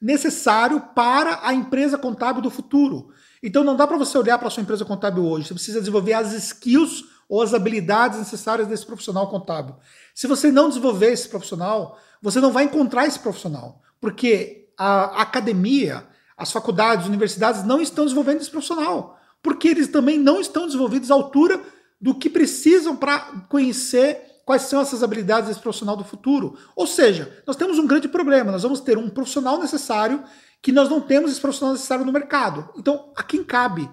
necessário 0.00 0.80
para 0.94 1.40
a 1.42 1.54
empresa 1.54 1.98
contábil 1.98 2.42
do 2.42 2.50
futuro. 2.50 3.08
Então 3.42 3.62
não 3.62 3.76
dá 3.76 3.86
para 3.86 3.96
você 3.96 4.16
olhar 4.16 4.38
para 4.38 4.48
a 4.48 4.50
sua 4.50 4.62
empresa 4.62 4.84
contábil 4.84 5.24
hoje, 5.24 5.48
você 5.48 5.54
precisa 5.54 5.80
desenvolver 5.80 6.14
as 6.14 6.32
skills 6.32 7.04
ou 7.28 7.42
as 7.42 7.54
habilidades 7.54 8.18
necessárias 8.18 8.68
desse 8.68 8.86
profissional 8.86 9.28
contábil. 9.28 9.76
Se 10.14 10.26
você 10.26 10.50
não 10.50 10.68
desenvolver 10.68 11.12
esse 11.12 11.28
profissional, 11.28 11.98
você 12.22 12.40
não 12.40 12.52
vai 12.52 12.64
encontrar 12.64 13.06
esse 13.06 13.18
profissional, 13.18 13.82
porque 14.00 14.68
a 14.78 15.22
academia, 15.22 16.06
as 16.36 16.52
faculdades, 16.52 17.04
as 17.04 17.08
universidades 17.08 17.64
não 17.64 17.80
estão 17.80 18.04
desenvolvendo 18.04 18.40
esse 18.40 18.50
profissional, 18.50 19.18
porque 19.42 19.68
eles 19.68 19.88
também 19.88 20.18
não 20.18 20.40
estão 20.40 20.66
desenvolvidos 20.66 21.10
à 21.10 21.14
altura 21.14 21.60
do 22.00 22.14
que 22.14 22.28
precisam 22.28 22.96
para 22.96 23.18
conhecer 23.48 24.33
quais 24.44 24.62
são 24.62 24.80
essas 24.80 25.02
habilidades 25.02 25.48
desse 25.48 25.60
profissional 25.60 25.96
do 25.96 26.04
futuro. 26.04 26.56
Ou 26.76 26.86
seja, 26.86 27.42
nós 27.46 27.56
temos 27.56 27.78
um 27.78 27.86
grande 27.86 28.08
problema, 28.08 28.52
nós 28.52 28.62
vamos 28.62 28.80
ter 28.80 28.98
um 28.98 29.08
profissional 29.08 29.58
necessário 29.58 30.22
que 30.60 30.72
nós 30.72 30.88
não 30.88 31.00
temos 31.00 31.30
esse 31.30 31.40
profissional 31.40 31.74
necessário 31.74 32.04
no 32.04 32.12
mercado. 32.12 32.70
Então, 32.76 33.12
a 33.16 33.22
quem 33.22 33.44
cabe 33.44 33.88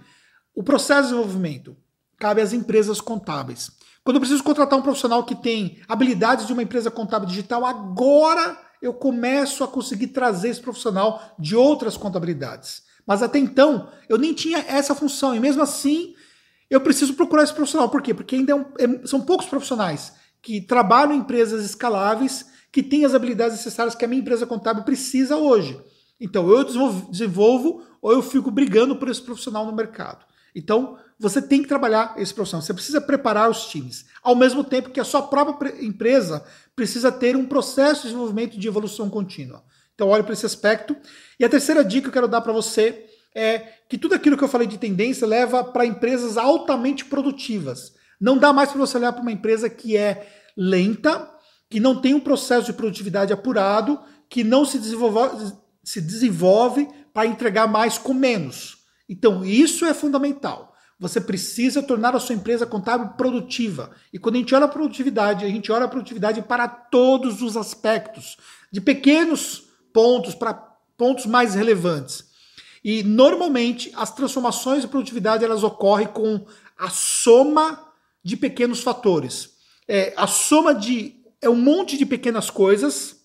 o 0.56 0.64
processo 0.64 1.04
de 1.04 1.08
desenvolvimento? 1.10 1.76
Cabe 2.18 2.42
às 2.42 2.54
empresas 2.54 3.02
contábeis. 3.02 3.72
Quando 4.04 4.16
eu 4.16 4.22
preciso 4.22 4.44
contratar 4.44 4.78
um 4.78 4.82
profissional 4.82 5.24
que 5.24 5.36
tem 5.36 5.82
habilidades 5.88 6.48
de 6.48 6.54
uma 6.54 6.64
empresa 6.64 6.90
contábil 6.90 7.28
digital, 7.28 7.66
agora 7.66 8.58
eu 8.82 8.94
começo 8.94 9.64
a 9.64 9.68
conseguir 9.68 10.08
trazer 10.08 10.50
esse 10.50 10.62
profissional 10.62 11.22
de 11.38 11.56
outras 11.56 11.98
contabilidades. 11.98 12.84
Mas 13.06 13.22
até 13.22 13.38
então, 13.38 13.90
eu 14.10 14.18
nem 14.18 14.34
tinha 14.34 14.60
essa 14.60 14.96
função. 14.96 15.36
E 15.36 15.40
mesmo 15.40 15.62
assim, 15.62 16.16
eu 16.70 16.82
preciso 16.82 17.14
procurar 17.14 17.44
esse 17.44 17.54
profissional. 17.54 17.90
Por 17.90 18.02
quê? 18.02 18.14
Porque 18.14 18.36
ainda 18.36 18.54
é 18.54 18.56
um, 18.56 18.66
é, 18.80 19.06
são 19.08 19.22
poucos 19.22 19.46
profissionais 19.46 20.14
que 20.42 20.62
trabalham 20.62 21.14
em 21.14 21.20
empresas 21.20 21.64
escaláveis, 21.64 22.46
que 22.72 22.82
têm 22.82 23.06
as 23.06 23.14
habilidades 23.14 23.58
necessárias 23.58 23.96
que 23.96 24.06
a 24.06 24.08
minha 24.08 24.22
empresa 24.22 24.48
contábil 24.48 24.84
precisa 24.84 25.38
hoje. 25.38 25.80
Então, 26.20 26.50
eu 26.50 26.64
desenvolvo 27.10 27.84
ou 28.02 28.12
eu 28.12 28.22
fico 28.22 28.50
brigando 28.50 28.96
por 28.96 29.10
esse 29.10 29.22
profissional 29.22 29.66
no 29.66 29.74
mercado. 29.74 30.26
Então, 30.56 30.98
você 31.20 31.42
tem 31.42 31.62
que 31.62 31.68
trabalhar 31.68 32.16
esse 32.18 32.34
profissional, 32.34 32.62
você 32.66 32.74
precisa 32.74 33.00
preparar 33.00 33.50
os 33.50 33.68
times, 33.68 34.06
ao 34.24 34.36
mesmo 34.36 34.64
tempo 34.64 34.90
que 34.90 35.00
a 35.00 35.04
sua 35.04 35.22
própria 35.22 35.84
empresa 35.84 36.44
precisa 36.76 37.12
ter 37.12 37.36
um 37.36 37.46
processo 37.46 38.02
de 38.02 38.08
desenvolvimento 38.08 38.58
de 38.58 38.68
evolução 38.68 39.10
contínua. 39.10 39.64
Então, 39.94 40.10
olhe 40.10 40.24
para 40.24 40.34
esse 40.34 40.46
aspecto. 40.46 40.96
E 41.40 41.46
a 41.46 41.50
terceira 41.50 41.84
dica 41.84 42.04
que 42.04 42.08
eu 42.08 42.14
quero 42.14 42.28
dar 42.28 42.42
para 42.42 42.52
você 42.52 43.06
é 43.36 43.60
que 43.88 43.98
tudo 43.98 44.16
aquilo 44.16 44.36
que 44.36 44.44
eu 44.44 44.48
falei 44.48 44.68
de 44.68 44.78
tendência 44.78 45.28
leva 45.28 45.64
para 45.64 45.86
empresas 45.86 46.38
altamente 46.38 47.06
produtivas. 47.06 47.94
Não 48.22 48.38
dá 48.38 48.54
mais 48.54 48.70
para 48.70 48.80
você 48.80 48.98
olhar 48.98 49.12
para 49.12 49.24
uma 49.24 49.32
empresa 49.32 49.68
que 49.68 49.98
é 49.98 50.32
lenta, 50.56 51.28
que 51.68 51.80
não 51.80 52.00
tem 52.00 52.14
um 52.14 52.20
processo 52.20 52.68
de 52.68 52.74
produtividade 52.74 53.34
apurado, 53.34 54.00
que 54.30 54.44
não 54.44 54.64
se 54.64 54.78
desenvolve, 54.78 55.52
se 55.84 56.00
desenvolve 56.00 56.88
para 57.12 57.26
entregar 57.26 57.68
mais 57.68 57.98
com 57.98 58.14
menos. 58.14 58.78
Então, 59.10 59.44
isso 59.44 59.86
é 59.86 59.94
fundamental. 59.94 60.72
Você 61.00 61.20
precisa 61.20 61.82
tornar 61.82 62.16
a 62.16 62.20
sua 62.20 62.36
empresa 62.36 62.66
contábil 62.66 63.10
produtiva. 63.18 63.90
E 64.14 64.20
quando 64.20 64.36
a 64.36 64.38
gente 64.38 64.54
olha 64.54 64.66
a 64.66 64.70
produtividade, 64.70 65.44
a 65.44 65.48
gente 65.50 65.72
olha 65.72 65.86
a 65.86 65.90
produtividade 65.90 66.44
para 66.44 66.68
todos 66.68 67.42
os 67.42 67.58
aspectos, 67.58 68.38
de 68.72 68.80
pequenos 68.80 69.64
pontos 69.92 70.36
para 70.36 70.54
pontos 70.96 71.26
mais 71.26 71.56
relevantes. 71.56 72.26
E 72.84 73.02
normalmente 73.02 73.92
as 73.96 74.14
transformações 74.14 74.84
de 74.84 74.88
produtividade 74.88 75.44
elas 75.44 75.64
ocorrem 75.64 76.08
com 76.08 76.46
a 76.78 76.90
soma 76.90 77.91
de 78.24 78.38
pequenos 78.38 78.82
fatores. 78.82 79.52
É, 79.88 80.14
a 80.16 80.28
soma 80.28 80.74
de 80.74 81.22
é 81.42 81.50
um 81.50 81.56
monte 81.56 81.98
de 81.98 82.06
pequenas 82.06 82.50
coisas. 82.50 83.18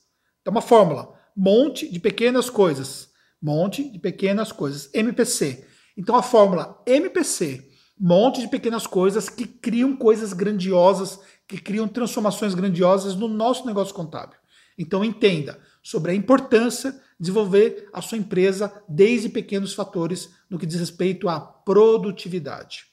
É 0.44 0.50
uma 0.50 0.62
fórmula. 0.62 1.14
Monte 1.36 1.88
de 1.88 2.00
pequenas 2.00 2.48
coisas. 2.48 3.10
Monte 3.40 3.88
de 3.90 3.98
pequenas 3.98 4.52
coisas. 4.52 4.88
MPC. 4.94 5.66
Então 5.96 6.14
a 6.14 6.22
fórmula 6.22 6.82
MPC, 6.86 7.70
monte 7.98 8.40
de 8.40 8.48
pequenas 8.48 8.86
coisas 8.86 9.28
que 9.30 9.46
criam 9.46 9.96
coisas 9.96 10.34
grandiosas, 10.34 11.18
que 11.48 11.58
criam 11.58 11.88
transformações 11.88 12.54
grandiosas 12.54 13.14
no 13.14 13.28
nosso 13.28 13.66
negócio 13.66 13.94
contábil. 13.94 14.38
Então 14.76 15.02
entenda 15.02 15.58
sobre 15.82 16.12
a 16.12 16.14
importância 16.14 16.92
de 16.92 16.98
desenvolver 17.20 17.88
a 17.94 18.02
sua 18.02 18.18
empresa 18.18 18.70
desde 18.86 19.30
pequenos 19.30 19.72
fatores 19.72 20.28
no 20.50 20.58
que 20.58 20.66
diz 20.66 20.78
respeito 20.78 21.28
à 21.30 21.40
produtividade. 21.40 22.84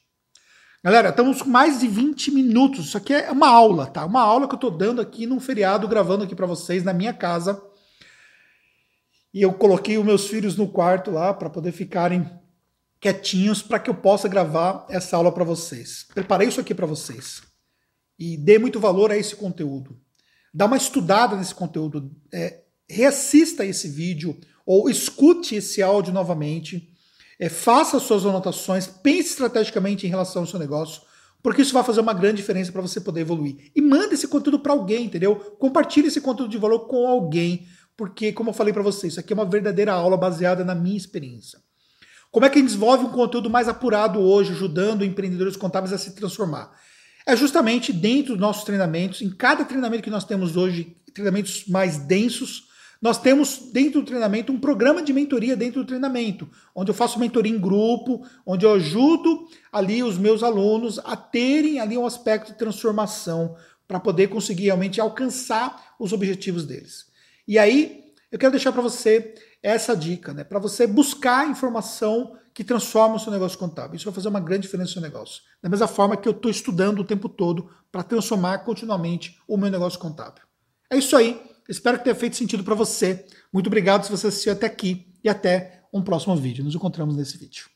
Galera, 0.84 1.12
estamos 1.12 1.42
com 1.42 1.50
mais 1.50 1.80
de 1.80 1.88
20 1.88 2.30
minutos. 2.32 2.88
Isso 2.88 2.98
aqui 2.98 3.14
é 3.14 3.32
uma 3.32 3.48
aula, 3.48 3.88
tá? 3.88 4.06
Uma 4.06 4.20
aula 4.20 4.50
que 4.50 4.54
eu 4.54 4.58
estou 4.58 4.70
dando 4.70 5.00
aqui 5.00 5.26
num 5.26 5.40
feriado, 5.40 5.88
gravando 5.88 6.26
aqui 6.26 6.36
para 6.36 6.46
vocês 6.46 6.84
na 6.84 6.92
minha 6.92 7.14
casa. 7.14 7.64
E 9.34 9.42
eu 9.42 9.54
coloquei 9.54 9.98
os 9.98 10.04
meus 10.04 10.28
filhos 10.28 10.58
no 10.58 10.68
quarto 10.68 11.10
lá 11.10 11.34
para 11.34 11.50
poder 11.50 11.72
ficarem 11.72 12.30
quietinhos 13.00 13.62
para 13.62 13.80
que 13.80 13.90
eu 13.90 13.96
possa 13.96 14.28
gravar 14.28 14.86
essa 14.90 15.16
aula 15.16 15.32
para 15.32 15.46
vocês. 15.46 16.06
Preparei 16.14 16.50
isso 16.50 16.60
aqui 16.60 16.76
para 16.76 16.86
vocês. 16.86 17.42
E 18.20 18.36
dê 18.36 18.60
muito 18.60 18.78
valor 18.78 19.10
a 19.10 19.18
esse 19.18 19.38
conteúdo. 19.38 19.98
Dá 20.54 20.66
uma 20.66 20.76
estudada 20.76 21.38
nesse 21.38 21.56
conteúdo. 21.56 22.12
É, 22.30 22.62
reassista 22.90 23.66
esse 23.66 23.88
vídeo 23.88 24.38
ou 24.66 24.90
escute 24.90 25.56
esse 25.56 25.82
áudio 25.82 26.12
novamente. 26.12 26.93
É, 27.40 27.50
faça 27.50 28.00
suas 28.00 28.26
anotações, 28.26 28.88
pense 28.88 29.30
estrategicamente 29.30 30.06
em 30.06 30.10
relação 30.10 30.44
ao 30.44 30.48
seu 30.48 30.60
negócio, 30.60 31.02
porque 31.42 31.62
isso 31.62 31.74
vai 31.74 31.84
fazer 31.84 32.00
uma 32.00 32.14
grande 32.14 32.38
diferença 32.38 32.72
para 32.72 32.82
você 32.82 33.02
poder 33.02 33.22
evoluir. 33.22 33.72
E 33.76 33.82
manda 33.82 34.14
esse 34.14 34.28
conteúdo 34.28 34.60
para 34.60 34.72
alguém, 34.72 35.06
entendeu? 35.06 35.36
Compartilhe 35.36 36.08
esse 36.08 36.22
conteúdo 36.22 36.52
de 36.52 36.58
valor 36.58 36.88
com 36.88 37.08
alguém, 37.08 37.68
porque, 37.98 38.32
como 38.32 38.50
eu 38.50 38.54
falei 38.54 38.74
para 38.74 38.82
vocês, 38.82 39.14
isso 39.14 39.20
aqui 39.20 39.34
é 39.34 39.36
uma 39.36 39.46
verdadeira 39.46 39.94
aula 39.94 40.16
baseada 40.16 40.64
na 40.64 40.74
minha 40.74 40.98
experiência. 40.98 41.60
Como 42.32 42.46
é 42.46 42.50
que 42.50 42.58
a 42.58 42.62
gente 42.62 42.70
desenvolve 42.70 43.06
um 43.06 43.12
conteúdo 43.12 43.50
mais 43.50 43.68
apurado 43.68 44.20
hoje, 44.20 44.54
ajudando 44.54 45.06
empreendedores 45.06 45.56
contábeis 45.56 45.94
a 45.94 45.98
se 45.98 46.16
transformar? 46.16 46.72
É 47.28 47.36
justamente 47.36 47.94
dentro 47.94 48.34
dos 48.34 48.42
nossos 48.42 48.64
treinamentos, 48.64 49.22
em 49.22 49.30
cada 49.30 49.64
treinamento 49.64 50.04
que 50.04 50.10
nós 50.10 50.26
temos 50.26 50.58
hoje, 50.58 50.98
treinamentos 51.14 51.66
mais 51.68 51.98
densos, 51.98 52.64
nós 53.04 53.18
temos 53.18 53.60
dentro 53.74 54.00
do 54.00 54.08
treinamento 54.08 54.54
um 54.54 54.58
programa 54.58 55.04
de 55.04 55.12
mentoria 55.12 55.58
dentro 55.58 55.82
do 55.82 55.86
treinamento, 55.86 56.50
onde 56.74 56.90
eu 56.90 56.96
faço 56.96 57.20
mentoria 57.20 57.52
em 57.52 57.60
grupo, 57.60 58.26
onde 58.46 58.66
eu 58.66 58.72
ajudo 58.72 59.46
ali 59.74 60.02
os 60.02 60.18
meus 60.18 60.42
alunos 60.42 60.98
a 61.00 61.18
terem 61.18 61.82
ali 61.82 61.98
um 61.98 62.06
aspecto 62.06 62.54
de 62.54 62.58
transformação 62.58 63.58
para 63.86 64.00
poder 64.00 64.28
conseguir 64.28 64.64
realmente 64.64 65.02
alcançar 65.02 65.96
os 66.00 66.14
objetivos 66.14 66.66
deles. 66.66 67.08
E 67.46 67.60
aí, 67.60 68.06
eu 68.32 68.40
quero 68.40 68.54
deixar 68.54 68.72
para 68.72 68.82
você 68.82 69.36
essa 69.62 69.98
dica, 69.98 70.34
né? 70.34 70.46
Para 70.46 70.60
você 70.60 70.88
buscar 70.88 71.50
informação 71.50 72.38
que 72.54 72.64
transforma 72.64 73.16
o 73.16 73.20
seu 73.20 73.34
negócio 73.34 73.60
contábil. 73.60 73.98
Isso 73.98 74.06
vai 74.06 74.14
fazer 74.14 74.30
uma 74.30 74.40
grande 74.40 74.62
diferença 74.62 74.92
no 74.92 74.94
seu 74.94 75.02
negócio. 75.02 75.42
Da 75.62 75.68
mesma 75.68 75.90
forma 75.90 76.16
que 76.16 76.30
eu 76.30 76.32
estou 76.32 76.50
estudando 76.50 77.00
o 77.00 77.04
tempo 77.04 77.28
todo 77.28 77.70
para 77.92 78.02
transformar 78.02 78.60
continuamente 78.60 79.38
o 79.46 79.58
meu 79.58 79.70
negócio 79.70 80.00
contábil. 80.00 80.44
É 80.90 80.96
isso 80.96 81.18
aí. 81.18 81.53
Espero 81.68 81.98
que 81.98 82.04
tenha 82.04 82.16
feito 82.16 82.36
sentido 82.36 82.64
para 82.64 82.76
você. 82.76 83.26
Muito 83.52 83.68
obrigado 83.68 84.04
se 84.04 84.12
você 84.12 84.28
assistiu 84.28 84.54
até 84.54 84.66
aqui 84.66 85.08
e 85.24 85.30
até 85.30 85.84
um 85.94 86.02
próximo 86.02 86.36
vídeo. 86.36 86.64
Nos 86.64 86.76
encontramos 86.76 87.16
nesse 87.16 87.38
vídeo. 87.38 87.73